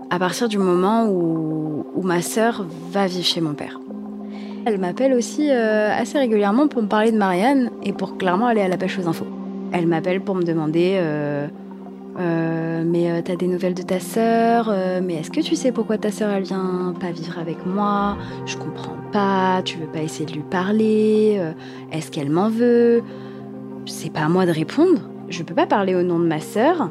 [0.10, 3.80] à partir du moment où, ma sœur va vivre chez mon père.
[4.66, 8.62] Elle m'appelle aussi euh, assez régulièrement pour me parler de Marianne et pour clairement aller
[8.62, 9.28] à la pêche aux infos.
[9.72, 11.48] Elle m'appelle pour me demander euh,
[12.19, 16.12] euh, Mais t'as des nouvelles de ta sœur Mais est-ce que tu sais pourquoi ta
[16.12, 18.17] sœur elle vient pas vivre avec moi?
[18.45, 21.41] Je comprends pas, tu veux pas essayer de lui parler
[21.91, 23.03] Est-ce qu'elle m'en veut?
[23.86, 25.01] C'est pas à moi de répondre.
[25.30, 26.89] Je peux pas parler au nom de ma sœur.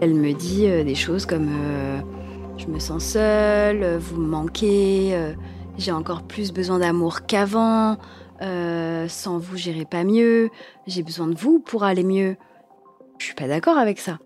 [0.00, 2.00] Elle me dit euh, des choses comme euh,
[2.58, 5.16] Je me sens seule, euh, vous me manquez,
[5.78, 7.96] j'ai encore plus besoin d'amour qu'avant,
[8.40, 10.50] sans vous j'irai pas mieux,
[10.86, 12.36] j'ai besoin de vous pour aller mieux.
[13.18, 14.18] Je suis pas d'accord avec ça.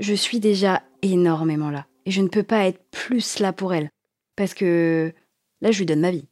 [0.00, 1.86] Je suis déjà énormément là.
[2.06, 3.90] Et je ne peux pas être plus là pour elle.
[4.34, 5.12] Parce que
[5.60, 6.26] là, je lui donne ma vie.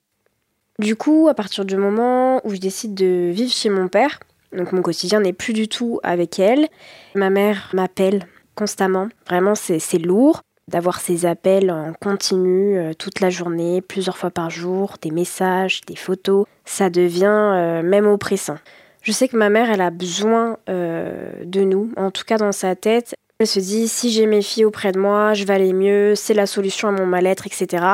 [0.78, 4.20] Du coup, à partir du moment où je décide de vivre chez mon père,
[4.56, 6.68] donc mon quotidien n'est plus du tout avec elle,
[7.14, 9.08] ma mère m'appelle constamment.
[9.26, 14.50] Vraiment, c'est lourd d'avoir ces appels en continu euh, toute la journée, plusieurs fois par
[14.50, 16.46] jour, des messages, des photos.
[16.64, 18.58] Ça devient euh, même oppressant.
[19.02, 22.52] Je sais que ma mère, elle a besoin euh, de nous, en tout cas dans
[22.52, 23.14] sa tête.
[23.40, 26.34] Elle se dit, si j'ai mes filles auprès de moi, je vais aller mieux, c'est
[26.34, 27.84] la solution à mon mal-être, etc.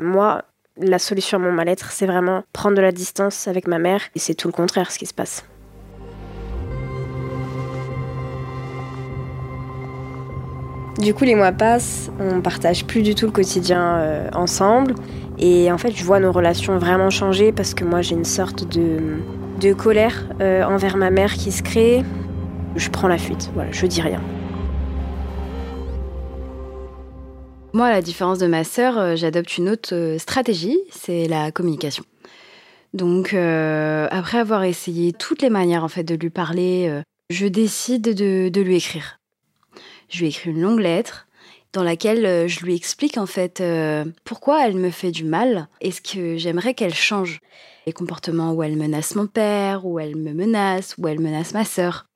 [0.00, 0.44] moi,
[0.76, 4.20] la solution à mon mal-être, c'est vraiment prendre de la distance avec ma mère, et
[4.20, 5.44] c'est tout le contraire ce qui se passe.
[11.00, 14.94] Du coup, les mois passent, on partage plus du tout le quotidien euh, ensemble.
[15.38, 18.68] Et en fait, je vois nos relations vraiment changer parce que moi, j'ai une sorte
[18.68, 22.04] de, colère euh, envers ma mère qui se crée.
[22.76, 24.20] Je prends la fuite, voilà, je dis rien.
[27.72, 32.04] Moi, à la différence de ma sœur, euh, j'adopte une autre stratégie, c'est la communication.
[32.92, 38.60] Donc, après avoir essayé toutes les manières en fait de lui parler, je décide de
[38.60, 39.20] lui écrire.
[40.08, 41.28] Je lui ai écrit une longue lettre
[41.72, 45.68] dans laquelle euh, je lui explique en fait euh, pourquoi elle me fait du mal
[45.80, 47.40] et ce que j'aimerais qu'elle change.
[47.86, 51.64] Les comportements où elle menace mon père, où elle me menace, où elle menace ma
[51.64, 52.06] sœur.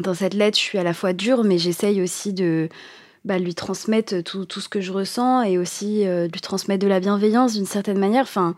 [0.00, 2.68] Dans cette lettre, je suis à la fois dure, mais j'essaye aussi de
[3.28, 6.98] bah, lui transmettre tout, ce que je ressens et aussi euh, lui transmettre de la
[6.98, 8.22] bienveillance d'une certaine manière.
[8.22, 8.56] Enfin,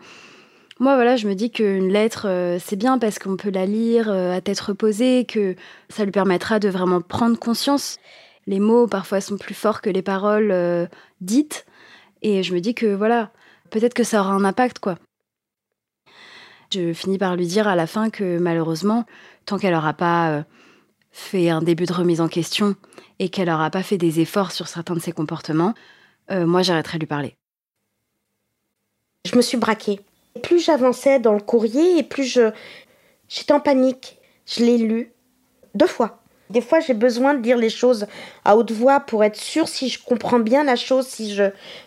[0.79, 4.41] moi, voilà, je me dis qu'une lettre, c'est bien parce qu'on peut la lire à
[4.41, 5.55] tête reposée, que
[5.89, 7.99] ça lui permettra de vraiment prendre conscience
[8.47, 10.85] les mots parfois sont plus forts que les paroles euh,
[11.21, 11.65] dites.
[12.21, 13.31] Et je me dis que voilà,
[13.69, 14.97] peut-être que ça aura un impact, quoi.
[16.73, 19.05] Je finis par lui dire à la fin que malheureusement,
[19.45, 20.43] tant qu'elle n'aura pas euh,
[21.11, 22.75] fait un début de remise en question
[23.19, 25.73] et qu'elle n'aura pas fait des efforts sur certains de ses comportements,
[26.31, 27.35] euh, moi j'arrêterai de lui parler.
[29.25, 29.99] Je me suis braquée.
[30.41, 32.51] Plus j'avançais dans le courrier et plus je
[33.27, 34.17] j'étais en panique.
[34.45, 35.11] Je l'ai lu
[35.75, 36.21] deux fois.
[36.49, 38.07] Des fois, j'ai besoin de lire les choses
[38.43, 41.43] à haute voix pour être sûre si je comprends bien la chose, si je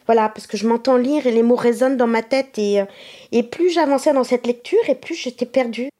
[0.06, 2.86] voilà, parce que je m'entends lire et les mots résonnent dans ma tête et euh,
[3.30, 5.90] et plus j'avançais dans cette lecture et plus j'étais perdue.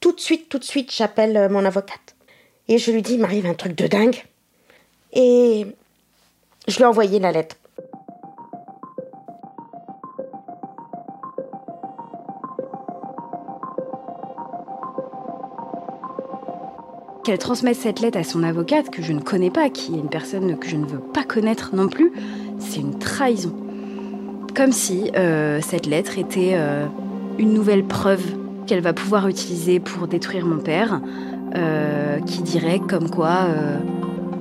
[0.00, 2.13] Tout de suite, tout de suite, j'appelle euh, mon avocate
[2.68, 4.24] et je lui dis, il m'arrive un truc de dingue
[5.12, 5.66] et
[6.66, 7.56] je lui ai envoyé la lettre.
[17.24, 20.10] Qu'elle transmette cette lettre à son avocate, que je ne connais pas, qui est une
[20.10, 22.12] personne que je ne veux pas connaître non plus,
[22.58, 23.54] c'est une trahison.
[24.54, 26.86] Comme si euh, cette lettre était euh,
[27.38, 28.22] une nouvelle preuve
[28.66, 31.00] qu'elle va pouvoir utiliser pour détruire mon père,
[31.56, 33.46] euh, qui dirait comme quoi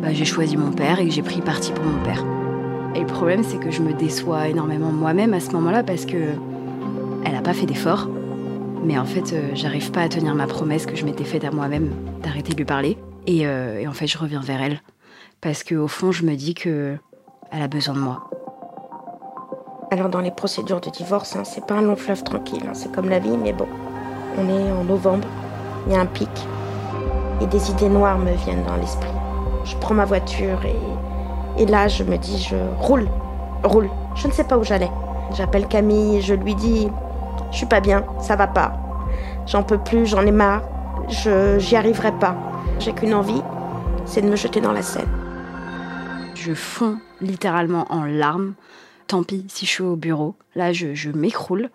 [0.02, 2.26] bah, j'ai choisi mon père et que j'ai pris parti pour mon père.
[2.96, 6.34] Et le problème, c'est que je me déçois énormément moi-même à ce moment-là parce que
[7.26, 8.10] elle n'a pas fait d'effort.
[8.84, 11.52] Mais en fait, euh, j'arrive pas à tenir ma promesse que je m'étais faite à
[11.52, 11.92] moi-même
[12.22, 12.98] d'arrêter de lui parler.
[13.30, 14.82] Euh, et, en fait, je reviens vers elle.
[15.42, 16.98] Parce qu'au fond, je me dis que
[17.52, 18.30] elle a besoin de moi.
[19.92, 22.64] Alors, dans les procédures de divorce, hein, c'est pas un long fleuve tranquille.
[22.68, 23.68] Hein, c'est comme la vie, mais bon.
[24.38, 25.28] On est en novembre,
[25.88, 26.30] il y a un pic.
[27.44, 29.12] Et des idées noires me viennent dans l'esprit.
[29.66, 33.08] Je prends ma voiture et, et là, je me dis, je roule,
[33.64, 33.90] roule.
[34.16, 34.92] Je ne sais pas où j'allais.
[35.36, 36.88] J'appelle Camille, je lui dis
[37.54, 38.74] je suis pas bien, ça va pas.
[39.46, 40.64] J'en peux plus, j'en ai marre.
[41.08, 42.36] Je j'y arriverai pas.
[42.80, 43.42] J'ai qu'une envie,
[44.06, 45.08] c'est de me jeter dans la Seine.
[46.34, 48.56] Je fonds littéralement en larmes.
[49.06, 50.36] Tant pis si je suis au bureau.
[50.56, 51.70] Là, je, m'écroule.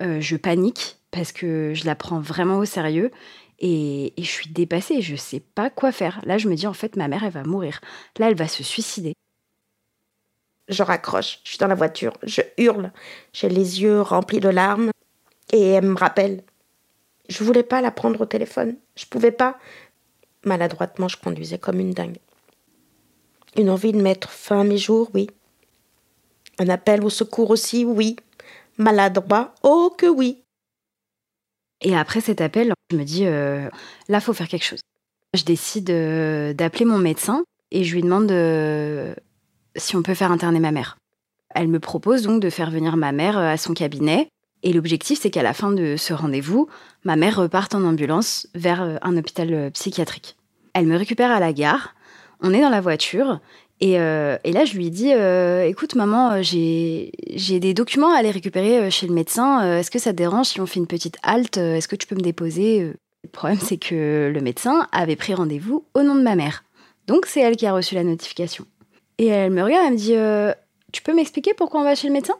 [0.00, 3.10] Euh, je panique parce que je la prends vraiment au sérieux.
[3.58, 6.20] Et, je suis dépassée, je sais pas quoi faire.
[6.24, 7.80] Là, je me dis en fait, ma mère, elle va mourir.
[8.18, 9.14] Là, elle va se suicider
[10.68, 12.92] je raccroche, je suis dans la voiture, je hurle,
[13.32, 14.90] j'ai les yeux remplis de larmes
[15.52, 16.42] et elle me rappelle.
[17.28, 19.58] Je voulais pas la prendre au téléphone, je pouvais pas.
[20.44, 22.18] Maladroitement, je conduisais comme une dingue.
[23.56, 25.28] Une envie de mettre fin à mes jours, oui.
[26.58, 28.16] Un appel au secours aussi, oui.
[28.78, 30.42] Maladroit, oh que oui.
[31.82, 33.68] Et après cet appel, je me dis, euh,
[34.08, 34.80] là, faut faire quelque chose.
[35.34, 39.14] Je décide euh, d'appeler mon médecin et je lui demande euh,
[39.76, 40.96] si on peut faire interner ma mère.
[41.54, 44.28] Elle me propose donc de faire venir ma mère euh, à son cabinet.
[44.62, 46.68] Et l'objectif, c'est qu'à la fin de ce rendez-vous,
[47.04, 50.36] ma mère reparte en ambulance vers un hôpital psychiatrique.
[50.72, 51.94] Elle me récupère à la gare.
[52.40, 53.40] On est dans la voiture.
[53.80, 57.10] Et, là, je lui dis Écoute, maman, j'ai
[57.60, 59.78] des documents à aller récupérer chez le médecin.
[59.78, 62.16] Est-ce que ça te dérange si on fait une petite halte Est-ce que tu peux
[62.16, 62.92] me déposer
[63.24, 66.64] Le problème, c'est que le médecin avait pris rendez-vous au nom de ma mère.
[67.06, 68.66] Donc, c'est elle qui a reçu la notification.
[69.18, 70.52] Et elle me regarde, elle me dit euh,
[70.92, 72.36] Tu peux m'expliquer pourquoi on va chez le médecin?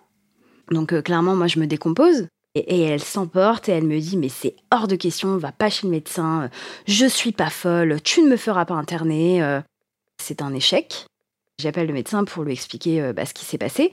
[0.71, 2.29] Donc euh, clairement, moi, je me décompose.
[2.55, 5.71] Et, elle s'emporte et elle me dit Mais c'est hors de question, on va pas
[5.71, 6.51] chez le médecin,
[6.87, 9.43] je suis pas folle, tu ne me feras pas interner.
[9.43, 9.61] Euh.
[10.23, 11.07] C'est un échec.
[11.59, 13.93] J'appelle le médecin pour lui expliquer bah, ce qui s'est passé.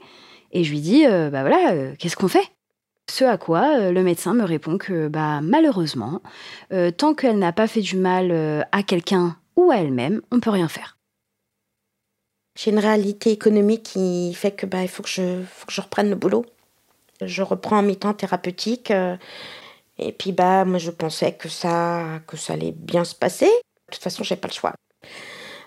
[0.52, 2.46] Et je lui dis Bah voilà, qu'est-ce qu'on fait?
[3.10, 6.20] Ce à quoi le médecin me répond que bah, malheureusement,
[6.96, 10.68] tant qu'elle n'a pas fait du mal à quelqu'un ou à elle-même, on peut rien
[10.68, 10.94] faire.
[12.56, 16.46] J'ai une réalité économique qui fait que bah, il faut que, je, reprenne le boulot.
[17.20, 18.90] Je reprends en mi-temps thérapeutique.
[18.90, 19.16] Euh,
[19.98, 23.46] et puis bah moi je pensais que ça que ça allait bien se passer.
[23.46, 24.72] De toute façon, j'ai pas le choix.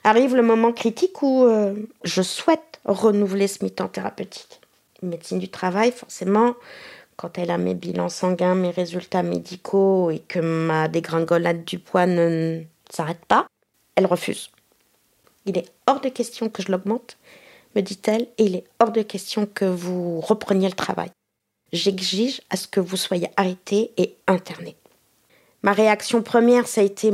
[0.04, 1.74] Arrive le moment critique où euh,
[2.04, 4.62] je souhaite renouveler ce mi-temps thérapeutique.
[5.02, 6.56] Médecine du travail, forcément,
[7.18, 12.06] quand elle a mes bilans sanguins, mes résultats médicaux et que ma dégringolade du poids
[12.06, 13.48] ne s'arrête pas,
[13.96, 14.52] elle refuse.
[15.46, 17.18] Il est hors de question que je l'augmente,
[17.76, 21.10] me dit-elle, et il est hors de question que vous repreniez le travail.
[21.74, 24.76] J'exige à ce que vous soyez arrêté et interné.
[25.64, 27.12] Ma réaction première, ça a été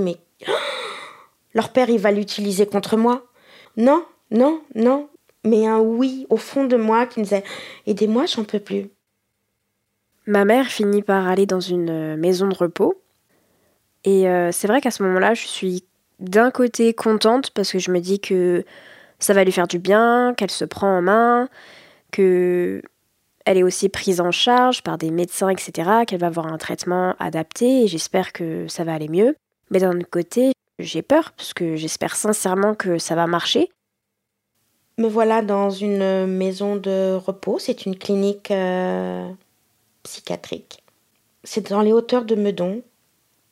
[1.53, 3.23] leur père, il va l'utiliser contre moi.
[3.77, 5.09] Non, non, non,
[5.43, 7.43] mais un oui au fond de moi qui me disait
[7.87, 8.89] aidez-moi, j'en peux plus.
[10.25, 13.01] Ma mère finit par aller dans une maison de repos.
[14.05, 15.83] Et euh, c'est vrai qu'à ce moment-là, je suis
[16.19, 18.63] d'un côté contente parce que je me dis que
[19.19, 21.49] ça va lui faire du bien, qu'elle se prend en main,
[22.11, 22.81] que
[23.45, 27.13] elle est aussi prise en charge par des médecins, etc., qu'elle va avoir un traitement
[27.19, 29.35] adapté et j'espère que ça va aller mieux.
[29.69, 33.69] Mais d'un autre côté, j'ai peur parce que j'espère sincèrement que ça va marcher.
[34.97, 39.27] Me voilà dans une maison de repos, c'est une clinique euh,
[40.03, 40.83] psychiatrique.
[41.43, 42.83] C'est dans les hauteurs de Meudon,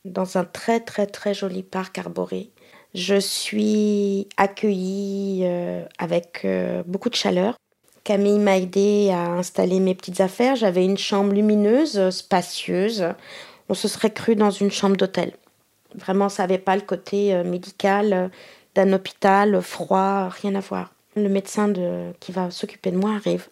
[0.05, 2.51] dans un très très très joli parc arboré.
[2.93, 7.55] Je suis accueillie euh, avec euh, beaucoup de chaleur.
[8.03, 10.55] Camille m'a aidé à installer mes petites affaires.
[10.55, 13.05] J'avais une chambre lumineuse, spacieuse.
[13.69, 15.33] On se serait cru dans une chambre d'hôtel.
[15.95, 18.31] Vraiment, ça n'avait pas le côté euh, médical
[18.75, 20.93] d'un hôpital froid, rien à voir.
[21.15, 23.47] Le médecin de, qui va s'occuper de moi arrive.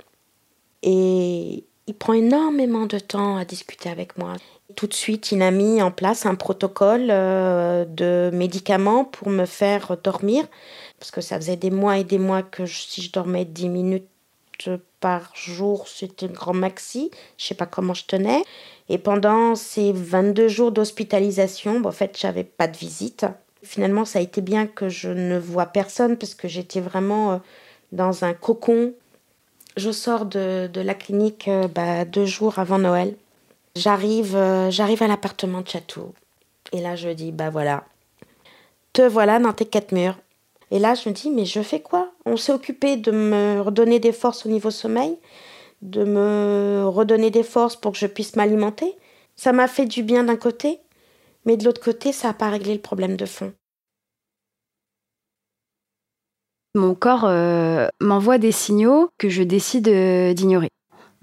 [0.81, 4.33] Et il prend énormément de temps à discuter avec moi.
[4.75, 9.45] Tout de suite, il a mis en place un protocole euh, de médicaments pour me
[9.45, 10.45] faire dormir,
[10.99, 14.07] parce que ça faisait des mois et des mois que si je dormais 10 minutes
[14.99, 17.11] par jour, c'était un grand maxi.
[17.37, 18.43] Je sais pas comment je tenais.
[18.89, 23.25] Et pendant ces 22 jours d'hospitalisation, en fait, j'avais pas de visite.
[23.63, 27.37] Finalement, ça a été bien que je ne vois personne parce que j'étais vraiment euh,
[27.91, 28.93] dans un cocon.
[29.77, 33.15] Je sors de, la clinique euh, bah, deux jours avant Noël.
[33.75, 36.13] J'arrive, euh, j'arrive à l'appartement de Château.
[36.71, 37.83] Et là, je dis, bah voilà,
[38.93, 40.17] te voilà dans tes quatre murs.
[40.71, 42.11] Et là, je me dis, mais je fais quoi?
[42.25, 45.17] On s'est occupé de me redonner des forces au niveau sommeil,
[45.81, 48.95] de me redonner des forces pour que je puisse m'alimenter.
[49.35, 50.79] Ça m'a fait du bien d'un côté,
[51.45, 53.53] mais de l'autre côté, ça n'a pas réglé le problème de fond.
[56.75, 60.69] Mon corps euh, m'envoie des signaux que je décide euh, d'ignorer.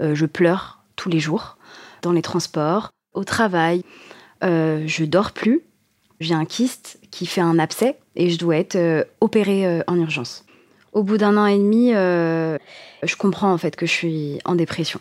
[0.00, 1.56] Euh, je pleure tous les jours,
[2.02, 3.82] dans les transports, au travail.
[4.42, 5.65] je dors plus.
[6.20, 10.44] J'ai un kyste qui fait un abcès et je dois être opérée en urgence.
[10.92, 15.00] Au bout d'un an et demi, je comprends en fait que je suis en dépression.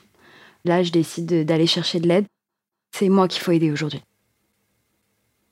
[0.66, 2.26] Là, je décide d'aller chercher de l'aide.
[2.95, 4.01] C'est moi qu'il faut aider aujourd'hui.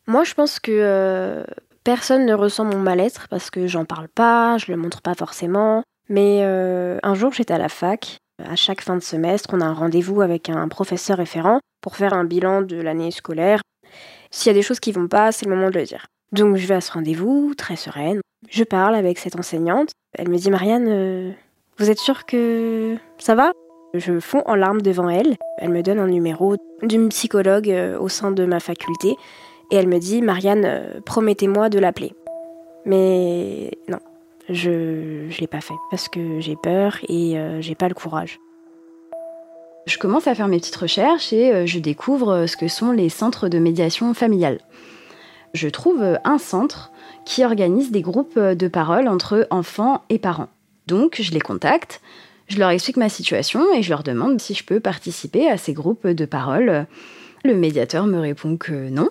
[0.05, 1.45] Moi, je pense que
[1.83, 5.83] Personne ne ressent mon mal-être parce que j'en parle pas, je le montre pas forcément.
[6.07, 8.17] Mais euh, un jour, j'étais à la fac.
[8.43, 12.13] À chaque fin de semestre, on a un rendez-vous avec un professeur référent pour faire
[12.13, 13.61] un bilan de l'année scolaire.
[14.33, 16.07] S'il y a des choses qui vont pas, c'est le moment de le dire.
[16.31, 18.19] Donc je vais à ce rendez-vous, très sereine.
[18.49, 19.91] Je parle avec cette enseignante.
[20.17, 21.31] Elle me dit Marianne, euh,
[21.77, 23.51] vous êtes sûre que ça va?
[23.93, 25.35] Je fonds en larmes devant elle.
[25.59, 29.15] Elle me donne un numéro d'une psychologue euh, au sein de ma faculté
[29.69, 32.15] et elle me dit Marianne, euh, promettez-moi de l'appeler.
[32.85, 33.99] Mais non,
[34.49, 38.39] je ne l'ai pas fait parce que j'ai peur et j'ai pas le courage.
[39.85, 43.09] Je commence à faire mes petites recherches et euh, je découvre ce que sont les
[43.09, 44.59] centres de médiation familiale.
[45.53, 46.91] Je trouve un centre
[47.25, 50.49] qui organise des groupes de parole entre enfants et parents.
[50.87, 52.01] Donc je les contacte,
[52.47, 55.73] je leur explique ma situation et je leur demande si je peux participer à ces
[55.73, 56.87] groupes de parole.
[57.45, 59.09] Le médiateur me répond que non,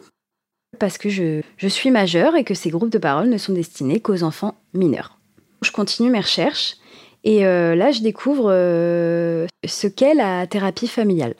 [0.78, 4.22] parce que je, suis majeure et que ces groupes de parole ne sont destinés qu'aux
[4.22, 5.18] enfants mineurs.
[5.62, 6.76] Je continue mes recherches
[7.24, 11.34] et euh, là je découvre euh, ce qu'est la thérapie familiale.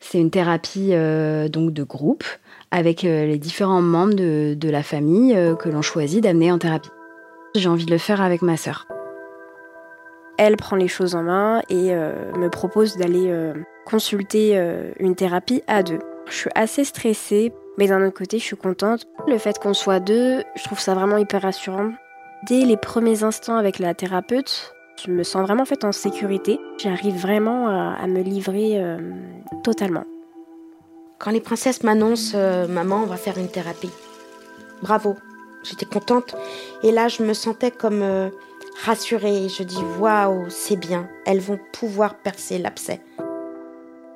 [0.00, 2.24] C'est une thérapie euh, donc de groupe
[2.70, 6.90] avec les différents membres de, de la famille que l'on choisit d'amener en thérapie.
[7.54, 8.86] J'ai envie de le faire avec ma sœur.
[10.36, 13.32] Elle prend les choses en main et me propose d'aller
[13.86, 14.60] consulter
[14.98, 16.00] une thérapie à deux.
[16.28, 19.06] Je suis assez stressée mais d'un autre côté, je suis contente.
[19.26, 21.92] Le fait qu'on soit deux, je trouve ça vraiment hyper rassurant.
[22.46, 24.74] Dès les premiers instants avec la thérapeute,
[25.04, 26.58] je me sens vraiment fait en sécurité.
[26.78, 28.98] J'arrive vraiment à, me livrer euh,
[29.62, 30.04] totalement.
[31.18, 33.90] Quand les princesses m'annoncent euh, Maman, on va faire une thérapie.
[34.82, 35.16] Bravo,
[35.62, 36.34] j'étais contente.
[36.82, 38.28] Et là, je me sentais comme euh,
[38.84, 39.48] rassurée.
[39.48, 43.00] Je dis Waouh, c'est bien, elles vont pouvoir percer l'abcès.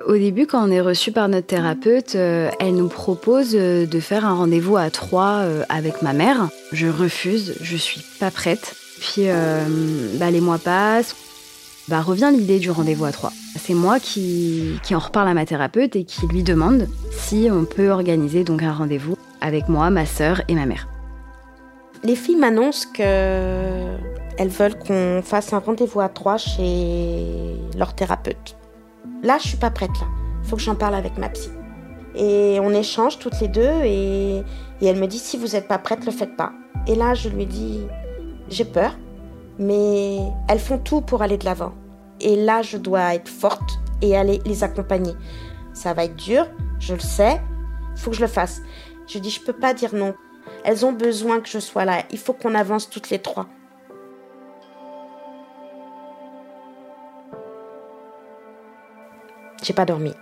[0.05, 3.99] Au début, quand on est reçu par notre thérapeute, euh, elle nous propose euh, de
[3.99, 6.49] faire un rendez-vous à trois euh, avec ma mère.
[6.71, 8.75] Je refuse, je suis pas prête.
[9.01, 9.23] Puis
[10.19, 11.15] bah, les mois passent,
[11.87, 13.33] bah, revient l'idée du rendez-vous à trois.
[13.59, 17.89] C'est moi qui, en reparle à ma thérapeute et qui lui demande si on peut
[17.89, 20.87] organiser donc un rendez-vous avec moi, ma sœur et ma mère.
[22.03, 23.97] Les filles m'annoncent qu'elles
[24.39, 28.55] veulent qu'on fasse un rendez-vous à trois chez leur thérapeute.
[29.23, 30.07] Là, je suis pas prête là.
[30.43, 31.49] Faut que j'en parle avec ma psy.
[32.15, 34.43] Et on échange toutes les deux et,
[34.81, 36.53] elle me dit si vous n'êtes pas prête, le faites pas.
[36.87, 37.81] Et là, je lui dis
[38.51, 38.97] j'ai peur,
[39.57, 41.73] mais elles font tout pour aller de l'avant.
[42.19, 45.13] Et là, je dois être forte et aller les accompagner.
[45.73, 46.47] Ça va être dur,
[46.79, 47.41] je le sais,
[47.95, 48.61] faut que je le fasse.
[49.07, 50.13] Je dis je peux pas dire non.
[50.63, 52.03] Elles ont besoin que je sois là.
[52.11, 53.47] Il faut qu'on avance toutes les trois.
[59.63, 60.13] J'ai pas dormi.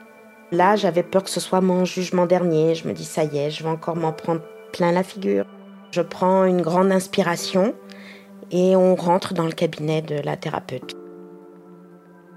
[0.52, 2.76] Là, j'avais peur que ce soit mon jugement dernier.
[2.76, 4.42] Je me dis, ça y est, je vais encore m'en prendre
[4.74, 5.46] plein la figure.
[5.92, 7.74] Je prends une grande inspiration
[8.52, 10.96] et on rentre dans le cabinet de la thérapeute.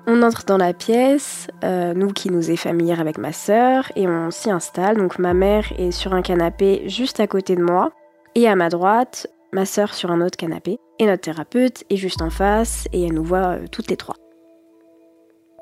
[0.07, 4.09] On entre dans la pièce, euh, nous qui nous est familière avec ma sœur, et
[4.09, 4.97] on s'y installe.
[4.97, 7.93] Donc ma mère est sur un canapé juste à côté de moi,
[8.35, 12.21] et à ma droite, ma sœur sur un autre canapé, et notre thérapeute est juste
[12.21, 14.17] en face, et elle nous voit euh, toutes les trois.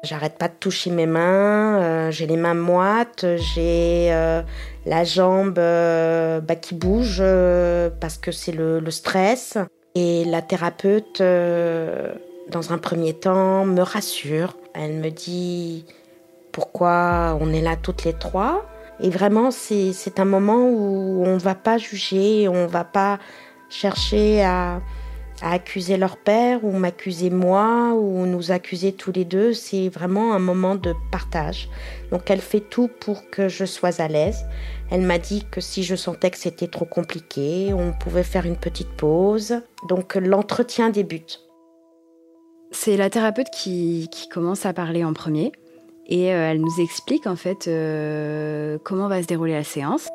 [0.03, 4.41] J'arrête pas de toucher mes mains, euh, j'ai les mains moites, j'ai euh,
[4.87, 7.23] la jambe euh, bah, qui bouge
[8.01, 9.59] parce que c'est le, le, stress.
[9.95, 14.57] Et la thérapeute, dans un premier temps, me rassure.
[14.75, 15.85] Elle me dit
[16.53, 18.67] pourquoi on est là toutes les trois.
[19.01, 23.19] Et vraiment, c'est un moment où on va pas juger, on va pas
[23.71, 24.83] chercher à,
[25.43, 29.55] à accuser leur père ou m'accuser moi ou nous accuser tous les deux.
[29.55, 31.69] C'est vraiment un moment de partage.
[32.11, 34.45] Donc elle fait tout pour que je sois à l'aise.
[34.91, 38.57] Elle m'a dit que si je sentais que c'était trop compliqué, on pouvait faire une
[38.57, 39.63] petite pause.
[39.89, 41.41] Donc l'entretien débute.
[42.73, 45.53] C'est la thérapeute qui, commence à parler en premier
[46.07, 50.09] et euh, elle nous explique en fait euh, comment va se dérouler la séance.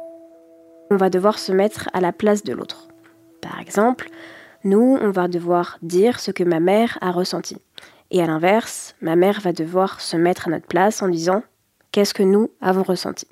[0.91, 2.89] On va devoir se mettre à la place de l'autre.
[3.41, 4.09] Par exemple,
[4.63, 7.57] nous, on va devoir dire ce que ma mère a ressenti.
[8.11, 11.43] Et à l'inverse, ma mère va devoir se mettre à notre place en disant
[11.91, 13.28] qu'est-ce que nous avons ressenti?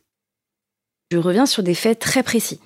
[1.14, 2.59] Je reviens sur des faits très précis.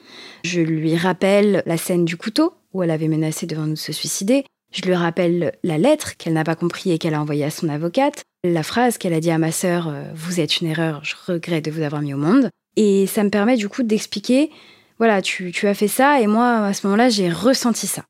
[0.45, 3.91] Je lui rappelle la scène du couteau où elle avait menacé devant nous de se
[3.91, 4.45] suicider.
[4.71, 7.67] Je lui rappelle la lettre qu'elle n'a pas compris et qu'elle a envoyée à son
[7.67, 8.23] avocate.
[8.45, 11.65] La phrase qu'elle a dit à ma sœur euh, Vous êtes une erreur, je regrette
[11.65, 12.49] de vous avoir mis au monde.
[12.77, 14.49] Et ça me permet du coup d'expliquer
[14.97, 18.05] Voilà, tu, tu as fait ça et moi à ce moment-là j'ai ressenti ça.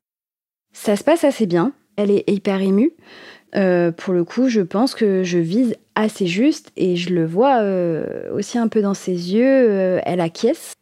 [0.72, 1.72] Ça se passe assez bien.
[1.96, 2.92] Elle est hyper émue.
[3.54, 7.60] Euh, pour le coup, je pense que je vise assez juste et je le vois
[7.62, 9.70] euh, aussi un peu dans ses yeux.
[9.70, 10.74] Euh, elle acquiesce.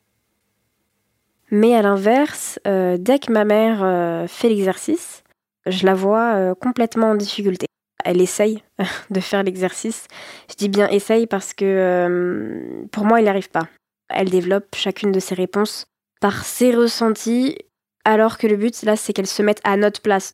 [1.50, 5.22] Mais à l'inverse, dès que ma mère fait l'exercice,
[5.64, 7.66] je la vois complètement en difficulté.
[8.04, 8.64] Elle essaye
[9.10, 10.08] de faire l'exercice.
[10.50, 13.68] Je dis bien essaye parce que pour moi, il n'y arrive pas.
[14.08, 15.86] Elle développe chacune de ses réponses
[16.20, 17.56] par ses ressentis
[18.04, 20.32] alors que le but, là, c'est qu'elle se mette à notre place.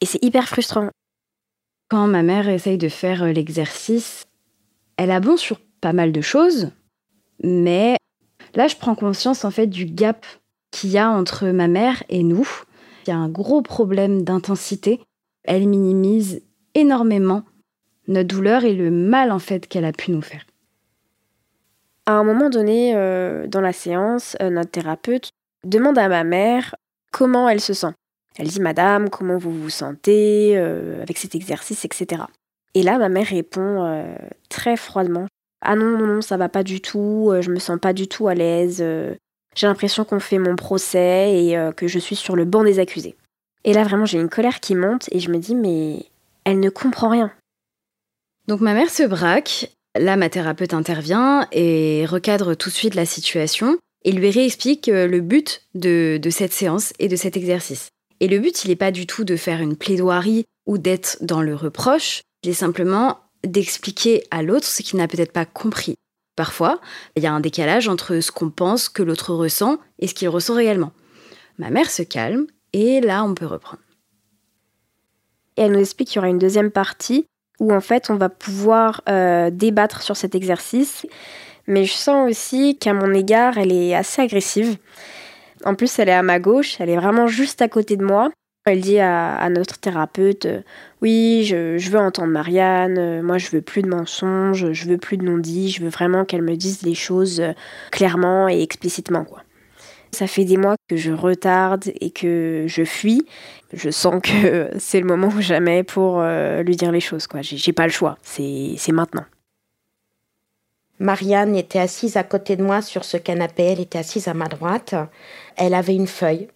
[0.00, 0.90] Et c'est hyper frustrant.
[1.92, 4.24] Quand ma mère essaye de faire euh, l'exercice,
[4.96, 6.70] elle a bon sur pas mal de choses,
[7.44, 7.96] mais
[8.54, 10.24] là, je prends conscience en fait du gap
[10.70, 12.48] qu'il y a entre ma mère et nous.
[13.04, 15.02] Il y a un gros problème d'intensité.
[15.44, 16.40] Elle minimise
[16.74, 17.42] énormément
[18.08, 20.46] notre douleur et le mal en fait qu'elle a pu nous faire.
[22.06, 25.28] À un moment donné, euh, dans la séance, euh, notre thérapeute
[25.62, 26.74] demande à ma mère
[27.10, 27.92] comment elle se sent.
[28.36, 32.22] Elle dit Madame, comment vous vous sentez euh, avec cet exercice, etc.
[32.74, 34.14] Et là, ma mère répond euh,
[34.48, 35.26] très froidement
[35.60, 38.08] Ah non, non, non, ça va pas du tout, euh, je me sens pas du
[38.08, 38.82] tout à l'aise,
[39.54, 43.16] j'ai l'impression qu'on fait mon procès et que je suis sur le banc des accusés.
[43.64, 46.06] Et là, vraiment, j'ai une colère qui monte et je me dis Mais
[46.44, 47.30] elle ne comprend rien.
[48.48, 49.70] Donc ma mère se braque.
[49.94, 55.20] Là, ma thérapeute intervient et recadre tout de suite la situation et lui réexplique le
[55.20, 57.91] but de, cette séance et de cet exercice.
[58.22, 61.42] Et le but, il n'est pas du tout de faire une plaidoirie ou d'être dans
[61.42, 65.96] le reproche, il est simplement d'expliquer à l'autre ce qu'il n'a peut-être pas compris.
[66.36, 66.80] Parfois,
[67.16, 70.28] il y a un décalage entre ce qu'on pense que l'autre ressent et ce qu'il
[70.28, 70.92] ressent réellement.
[71.58, 73.82] Ma mère se calme et là, on peut reprendre.
[75.56, 77.26] Et elle nous explique qu'il y aura une deuxième partie
[77.58, 81.06] où en fait, on va pouvoir euh, débattre sur cet exercice
[81.66, 84.76] mais je sens aussi qu'à mon égard, elle est assez agressive.
[85.64, 88.30] En plus, elle est à ma gauche, elle est vraiment juste à côté de moi.
[88.64, 90.60] Elle dit à, notre thérapeute euh,
[91.00, 95.16] Oui, je, veux entendre Marianne, euh, moi je veux plus de mensonges, je veux plus
[95.16, 97.52] de non-dits, je veux vraiment qu'elle me dise les choses euh,
[97.90, 99.24] clairement et explicitement.
[99.24, 99.42] quoi.
[100.12, 103.26] Ça fait des mois que je retarde et que je fuis.
[103.72, 107.26] Je sens que c'est le moment ou jamais pour lui dire les choses.
[107.26, 107.40] quoi.
[107.42, 109.24] J'ai pas le choix, c'est maintenant.
[111.02, 114.46] Marianne était assise à côté de moi sur ce canapé, elle était assise à ma
[114.46, 114.94] droite.
[115.56, 116.46] Elle avait une feuille,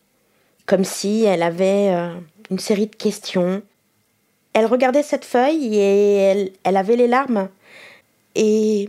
[0.67, 2.15] comme si elle avait euh,
[2.51, 3.61] une série de questions.
[4.53, 7.49] Elle regardait cette feuille et elle, avait les larmes.
[8.37, 8.89] Et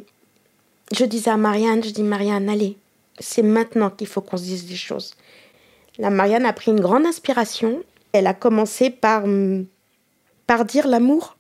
[0.96, 2.78] je disais à Marianne, je dis Marianne, allez,
[3.18, 5.16] c'est maintenant qu'il faut qu'on se dise des choses.
[5.98, 7.82] La Marianne a pris une grande inspiration.
[8.12, 9.24] Elle a commencé par,
[10.46, 11.36] par dire l'amour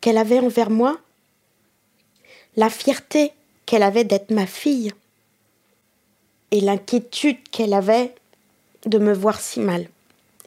[0.00, 0.98] qu'elle avait envers moi
[2.58, 3.32] la fierté
[3.66, 4.90] qu'elle avait d'être ma fille
[6.50, 8.12] et l'inquiétude qu'elle avait
[8.84, 9.86] de me voir si mal.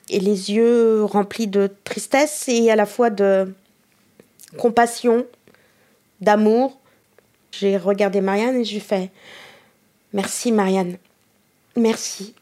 [0.09, 3.53] Et les yeux remplis de tristesse et à la fois de
[4.57, 5.25] compassion,
[6.19, 6.77] d'amour.
[7.53, 9.09] J'ai regardé Marianne et lui fait
[10.11, 10.97] Merci Marianne,
[11.77, 12.35] merci.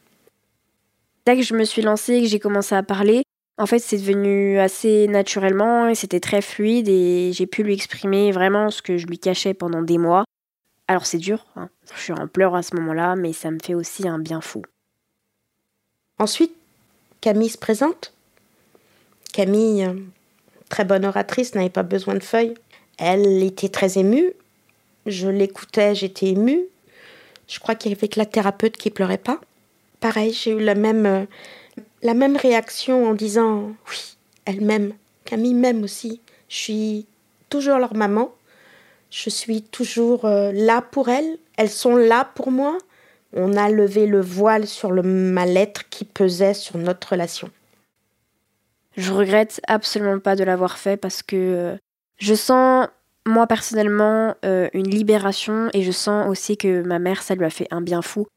[1.27, 3.21] Dès que je me suis lancée et que j'ai commencé à parler,
[3.59, 8.31] en fait, c'est devenu assez naturellement et c'était très fluide et j'ai pu lui exprimer
[8.31, 10.23] vraiment ce que je lui cachais pendant des mois.
[10.87, 11.69] Alors c'est dur, hein.
[11.93, 14.61] je suis en pleurs à ce moment-là, mais ça me fait aussi un bien fou.
[16.19, 16.53] Ensuite,
[17.19, 18.13] Camille se présente.
[19.33, 19.93] Camille,
[20.69, 22.55] très bonne oratrice, n'avait pas besoin de feuilles.
[22.97, 24.31] Elle était très émue.
[25.05, 26.63] Je l'écoutais, j'étais émue.
[27.49, 29.41] Je crois qu'il y avait que la thérapeute qui pleurait pas.
[29.99, 31.25] Pareil, j'ai eu la même euh,
[32.01, 34.93] la même réaction en disant oui, elle m'aime,
[35.25, 36.21] Camille m'aime aussi.
[36.47, 37.07] Je suis
[37.49, 38.33] toujours leur maman.
[39.11, 41.37] Je suis toujours euh, là pour elles.
[41.57, 42.77] Elles sont là pour moi.
[43.33, 47.49] On a levé le voile sur le mal-être qui pesait sur notre relation.
[48.97, 51.77] Je regrette absolument pas de l'avoir fait parce que euh,
[52.17, 52.87] je sens,
[53.25, 57.49] moi personnellement, euh, une libération et je sens aussi que ma mère, ça lui a
[57.49, 58.27] fait un bien fou.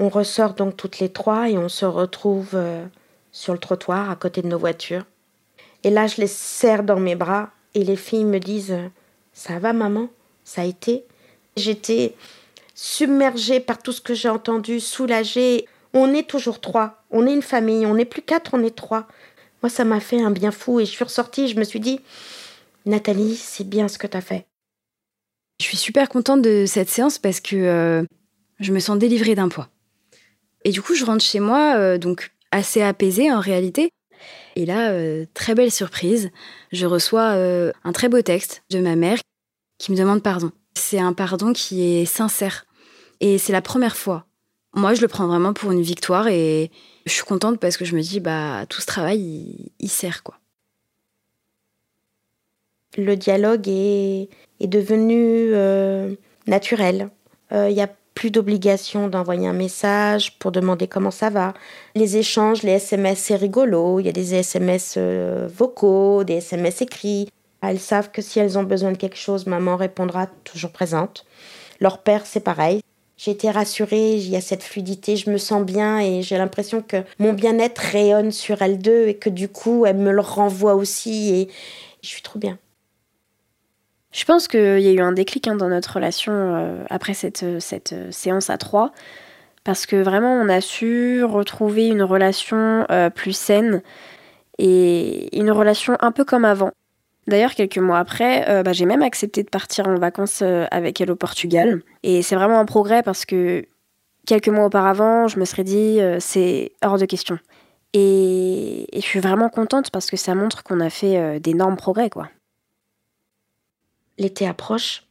[0.00, 2.86] On ressort donc toutes les trois et on se retrouve euh,
[3.32, 5.04] sur le trottoir à côté de nos voitures.
[5.82, 8.78] Et là, je les serre dans mes bras et les filles me disent
[9.32, 10.08] Ça va, maman?
[10.44, 11.04] Ça a été
[11.56, 12.14] J'étais
[12.74, 15.66] submergée par tout ce que j'ai entendu, soulagée.
[15.92, 17.02] On est toujours trois.
[17.10, 17.84] On est une famille.
[17.84, 19.08] On n'est plus quatre, on est trois.
[19.62, 21.48] Moi, ça m'a fait un bien fou et je suis ressortie.
[21.48, 22.00] Je me suis dit
[22.86, 24.46] Nathalie, c'est bien ce que tu as fait.
[25.60, 28.04] Je suis super contente de cette séance parce que euh,
[28.60, 29.68] je me sens délivrée d'un poids.
[30.64, 33.90] Et du coup, je rentre chez moi, euh, donc assez apaisée en réalité.
[34.56, 36.30] Et là, euh, très belle surprise,
[36.72, 39.18] je reçois euh, un très beau texte de ma mère
[39.78, 40.50] qui me demande pardon.
[40.74, 42.66] C'est un pardon qui est sincère.
[43.20, 44.26] Et c'est la première fois.
[44.74, 46.70] Moi, je le prends vraiment pour une victoire et
[47.06, 50.38] je suis contente parce que je me dis, bah, tout ce travail, il, sert, quoi.
[52.96, 54.28] Le dialogue est,
[54.60, 55.52] est devenu
[56.46, 57.10] naturel.
[57.50, 57.88] Il y a
[58.18, 61.54] plus d'obligation d'envoyer un message pour demander comment ça va.
[61.94, 64.00] Les échanges, les SMS, c'est rigolo.
[64.00, 67.28] Il y a des SMS euh, vocaux, des SMS écrits.
[67.62, 71.26] Elles savent que si elles ont besoin de quelque chose, maman répondra toujours présente.
[71.78, 72.80] Leur père, c'est pareil.
[73.16, 76.82] J'ai été rassurée, il y a cette fluidité, je me sens bien et j'ai l'impression
[76.82, 80.74] que mon bien-être rayonne sur elles deux et que du coup, elles me le renvoient
[80.74, 81.48] aussi et
[82.02, 82.58] je suis trop bien.
[84.12, 87.42] Je pense qu'il y a eu un déclic hein, dans notre relation euh, après cette,
[87.42, 88.92] euh, cette euh, séance à trois,
[89.64, 93.82] parce que vraiment on a su retrouver une relation plus saine
[94.56, 96.70] et une relation un peu comme avant.
[97.26, 100.40] D'ailleurs, quelques mois après, bah, j'ai même accepté de partir en vacances
[100.70, 101.82] avec elle au Portugal.
[102.02, 103.66] Et c'est vraiment un progrès parce que
[104.26, 107.38] quelques mois auparavant, je me serais dit, c'est hors de question.
[107.92, 112.08] Et, et, je suis vraiment contente parce que ça montre qu'on a fait d'énormes progrès,
[112.08, 112.30] quoi.
[114.18, 115.04] L'été approche.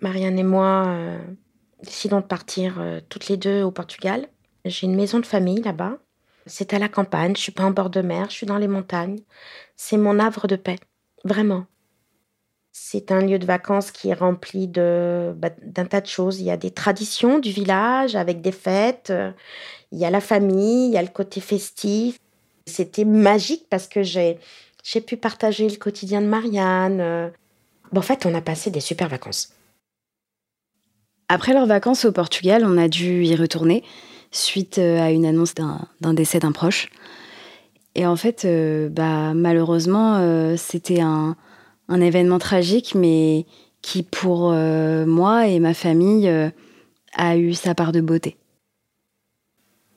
[0.00, 1.18] Marianne et moi euh,
[1.82, 4.28] décidons de partir euh, toutes les deux au Portugal.
[4.64, 5.98] J'ai une maison de famille là-bas.
[6.46, 8.68] C'est à la campagne, je suis pas en bord de mer, je suis dans les
[8.68, 9.18] montagnes.
[9.76, 10.78] C'est mon havre de paix,
[11.24, 11.66] vraiment.
[12.72, 16.40] C'est un lieu de vacances qui est rempli de bah, d'un tas de choses.
[16.40, 19.12] Il y a des traditions du village avec des fêtes.
[19.92, 22.18] Il y a la famille, il y a le côté festif.
[22.66, 24.38] C'était magique parce que j'ai
[24.84, 27.32] j'ai pu partager le quotidien de Marianne
[27.94, 29.52] en fait, on a passé des super vacances.
[31.28, 33.82] Après leurs vacances au Portugal, on a dû y retourner
[34.30, 36.88] suite euh, à une annonce d'un décès d'un proche.
[37.94, 41.36] Et en fait, euh, bah, malheureusement, euh, c'était un,
[41.88, 43.46] événement tragique, mais
[43.80, 46.28] qui, pour moi et ma famille,
[47.14, 48.36] a eu sa part de beauté.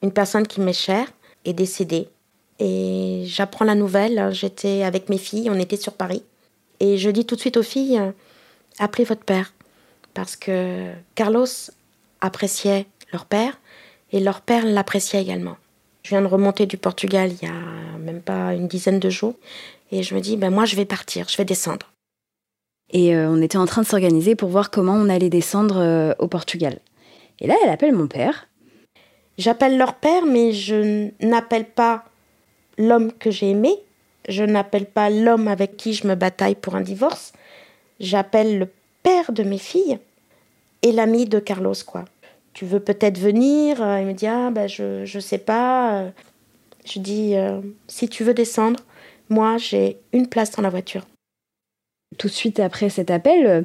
[0.03, 1.07] Une personne qui m'est chère
[1.45, 2.07] est décédée.
[2.59, 4.29] Et j'apprends la nouvelle.
[4.33, 6.21] J'étais avec mes filles, on était sur Paris.
[6.80, 8.01] Et je dis tout de suite aux filles,
[8.77, 9.53] appelez votre père.
[10.13, 11.45] Parce que Carlos
[12.21, 13.59] appréciait leur père
[14.11, 15.57] et leur père l'appréciait également.
[16.03, 19.36] Je viens de remonter du Portugal il y a même pas une dizaine de jours.
[19.91, 21.91] Et je me dis, ben moi je vais partir, je vais descendre.
[22.91, 26.13] Et euh, on était en train de s'organiser pour voir comment on allait descendre euh,
[26.19, 26.80] au Portugal.
[27.39, 28.47] Et là, elle appelle mon père.
[29.38, 32.03] J'appelle leur père, mais je n'appelle pas
[32.77, 33.75] l'homme que j'ai aimé,
[34.30, 37.34] je n'appelle pas l'homme avec qui je me bataille pour un divorce.
[37.99, 38.69] J'appelle le
[39.03, 39.99] père de mes filles
[40.82, 42.05] et l'ami de Carlos, quoi.
[42.53, 46.11] Tu veux peut-être venir euh, Il me dit Ah, ben je, je sais pas.
[46.86, 48.80] Je dis euh, Si tu veux descendre,
[49.30, 51.05] moi j'ai une place dans la voiture.
[52.17, 53.61] Tout de suite après cet appel, euh,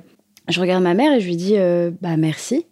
[0.48, 1.56] je regarde ma mère et je lui dis
[2.00, 2.66] Bah merci.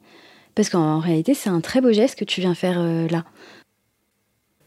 [0.54, 3.24] Parce qu'en réalité, c'est un très beau geste que tu viens faire là.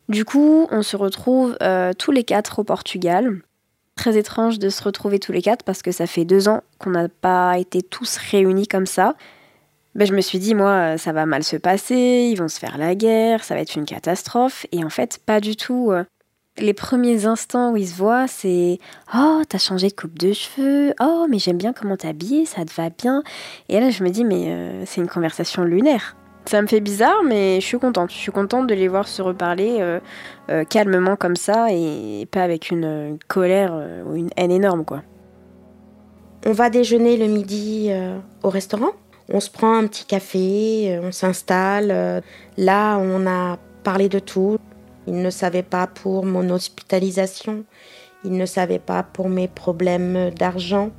[0.08, 3.42] Du coup, on se retrouve euh, tous les quatre au Portugal.
[3.96, 6.92] Très étrange de se retrouver tous les quatre parce que ça fait deux ans qu'on
[6.92, 9.16] n'a pas été tous réunis comme ça.
[9.96, 12.78] Ben, je me suis dit, moi, ça va mal se passer, ils vont se faire
[12.78, 14.66] la guerre, ça va être une catastrophe.
[14.74, 15.94] Et en fait, pas du tout.
[16.58, 18.80] Les premiers instants où ils se voient, c'est
[19.14, 20.94] Oh, t'as changé de coupe de cheveux.
[21.02, 23.24] Oh, mais j'aime bien comment t'es habillée, ça te va bien.
[23.68, 26.16] Et là, je me dis, mais euh, c'est une conversation lunaire.
[26.46, 28.12] Ça me fait bizarre, mais je suis contente.
[28.12, 30.00] Je suis contente de les voir se reparler euh,
[30.50, 35.02] euh, calmement comme ça et pas avec une colère euh, ou une haine énorme, quoi.
[36.46, 37.90] On va déjeuner le midi
[38.44, 38.92] au restaurant.
[39.34, 42.22] On se prend un petit café, on s'installe.
[42.56, 44.60] Là, on a parlé de tout.
[45.08, 47.64] Il ne savait pas pour mon hospitalisation.
[48.24, 50.92] Il ne savait pas pour mes problèmes d'argent.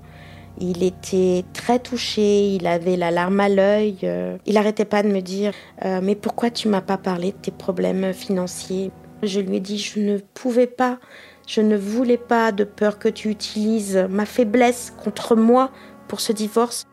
[0.58, 3.98] Il était très touché, il avait la larme à l'œil.
[4.04, 5.52] Euh, il n'arrêtait pas de me dire
[5.84, 8.90] euh, Mais pourquoi tu m'as pas parlé de tes problèmes financiers?
[9.22, 10.98] Je lui ai dit Je ne pouvais pas
[11.46, 15.70] Je ne voulais pas de peur que tu utilises ma faiblesse contre moi
[16.08, 16.84] pour ce divorce.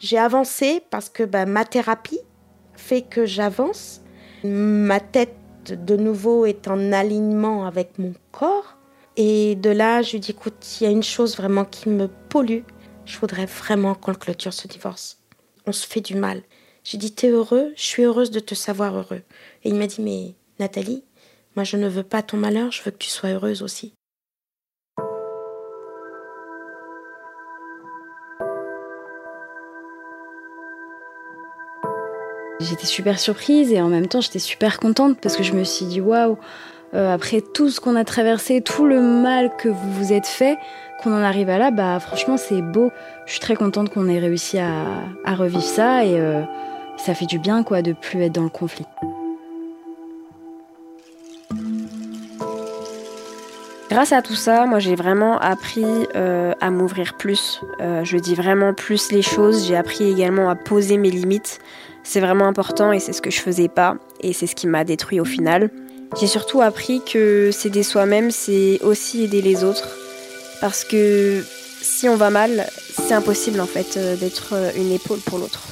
[0.00, 2.20] J'ai avancé parce que bah, ma thérapie
[2.74, 4.00] fait que j'avance.
[4.42, 5.36] Ma tête,
[5.68, 8.76] de nouveau, est en alignement avec mon corps.
[9.16, 12.08] Et de là, je lui dis, écoute, il y a une chose vraiment qui me
[12.08, 12.62] pollue.
[13.04, 15.18] Je voudrais vraiment qu'on clôture ce divorce.
[15.66, 16.42] On se fait du mal.
[16.84, 19.22] J'ai dit, t'es heureux Je suis heureuse de te savoir heureux.
[19.64, 21.04] Et il m'a dit, mais Nathalie,
[21.56, 23.94] moi je ne veux pas ton malheur, je veux que tu sois heureuse aussi.
[32.60, 35.86] J'étais super surprise et en même temps j'étais super contente parce que je me suis
[35.86, 36.38] dit waouh,
[36.94, 40.58] euh, après tout ce qu'on a traversé, tout le mal que vous vous êtes fait,
[41.02, 42.90] qu'on en arrive à là, bah franchement c'est beau.
[43.24, 46.42] Je suis très contente qu'on ait réussi à, revivre ça et euh,
[46.98, 48.84] ça fait du bien quoi de plus être dans le conflit.
[53.88, 57.60] Grâce à tout ça, moi j'ai vraiment appris euh, à m'ouvrir plus.
[57.80, 59.66] je dis vraiment plus les choses.
[59.66, 61.58] J'ai appris également à poser mes limites.
[62.02, 64.84] C'est vraiment important et c'est ce que je faisais pas et c'est ce qui m'a
[64.84, 65.70] détruit au final.
[66.20, 69.88] J'ai surtout appris que s'aider soi-même, c'est aussi aider les autres.
[70.60, 71.42] Parce que
[71.80, 75.62] si on va mal, c'est impossible en fait euh, d'être euh, une épaule pour l'autre.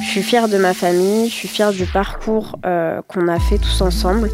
[0.00, 3.58] Je suis fière de ma famille, je suis fière du parcours euh, qu'on a fait
[3.58, 4.30] tous ensemble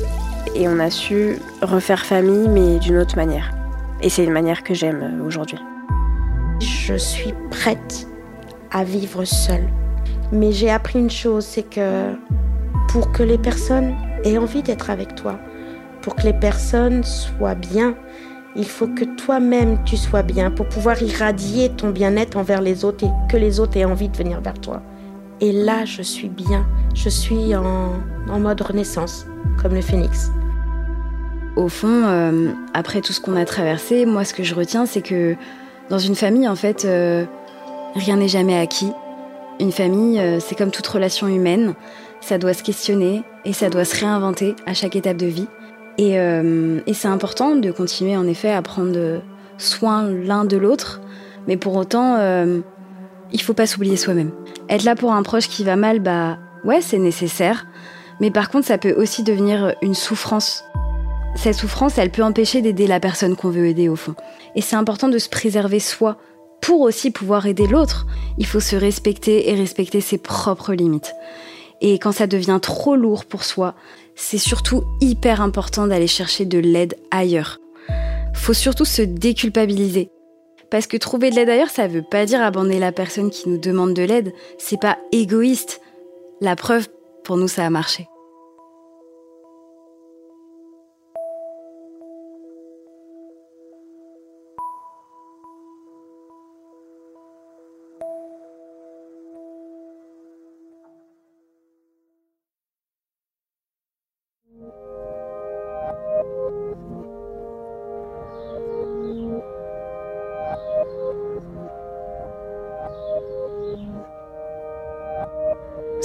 [0.55, 3.53] et on a su refaire famille mais d'une autre manière.
[4.03, 5.59] Et c'est une manière que j'aime aujourd'hui.
[6.61, 8.07] Je suis prête
[8.71, 9.69] à vivre seule.
[10.31, 12.15] Mais j'ai appris une chose, c'est que
[12.89, 15.39] pour que les personnes aient envie d'être avec toi,
[16.01, 17.95] pour que les personnes soient bien,
[18.55, 23.05] il faut que toi-même tu sois bien pour pouvoir irradier ton bien-être envers les autres
[23.05, 24.83] et que les autres aient envie de venir vers toi.
[25.41, 26.67] Et là, je suis bien.
[26.95, 27.99] Je suis en,
[28.39, 29.27] mode renaissance,
[29.61, 30.31] comme le phénix.
[31.57, 35.03] Au fond, euh, après tout ce qu'on a traversé, moi, ce que je retiens, c'est
[35.03, 35.35] que
[35.91, 37.25] dans une famille, en fait, euh,
[37.95, 38.93] rien n'est jamais acquis.
[39.61, 41.75] Une famille, euh, c'est comme toute relation humaine,
[42.23, 45.47] ça doit se questionner et ça doit se réinventer à chaque étape de vie.
[45.99, 49.21] Et, euh, c'est important de continuer en effet à prendre
[49.59, 51.01] soin l'un de l'autre,
[51.47, 52.61] mais pour autant, euh,
[53.33, 54.31] il faut pas s'oublier soi-même.
[54.71, 57.67] Être là pour un proche qui va mal, bah ouais, c'est nécessaire,
[58.21, 60.65] mais par contre, ça peut aussi devenir une souffrance.
[61.35, 64.15] Cette souffrance, elle peut empêcher d'aider la personne qu'on veut aider au fond.
[64.55, 66.19] Et c'est important de se préserver soi
[66.63, 68.07] pour aussi pouvoir aider l'autre,
[68.39, 71.13] il faut se respecter et respecter ses propres limites.
[71.83, 73.75] Et quand ça devient trop lourd pour soi,
[74.15, 77.59] c'est surtout hyper important d'aller chercher de l'aide ailleurs.
[78.35, 80.09] Faut surtout se déculpabiliser.
[80.71, 83.59] Parce que trouver de l'aide ailleurs, ça veut pas dire abandonner la personne qui nous
[83.59, 84.33] demande de l'aide.
[84.59, 85.81] C'est pas égoïste.
[86.41, 86.89] La preuve,
[87.25, 88.09] pour nous, ça a marché.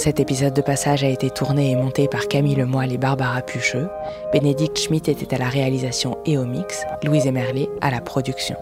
[0.08, 3.90] Cet épisode de passage a été tourné et monté par Camille Lemoyle et Barbara Pucheux.
[4.32, 8.56] Bénédicte Schmitt était à la réalisation et au mix, Louise Emerlet à la production.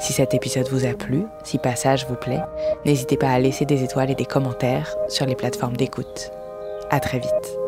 [0.00, 2.40] Si cet épisode vous a plu, si Passage vous plaît,
[2.86, 6.30] n'hésitez pas à laisser des étoiles et des commentaires sur les plateformes d'écoute.
[6.88, 7.67] À très vite.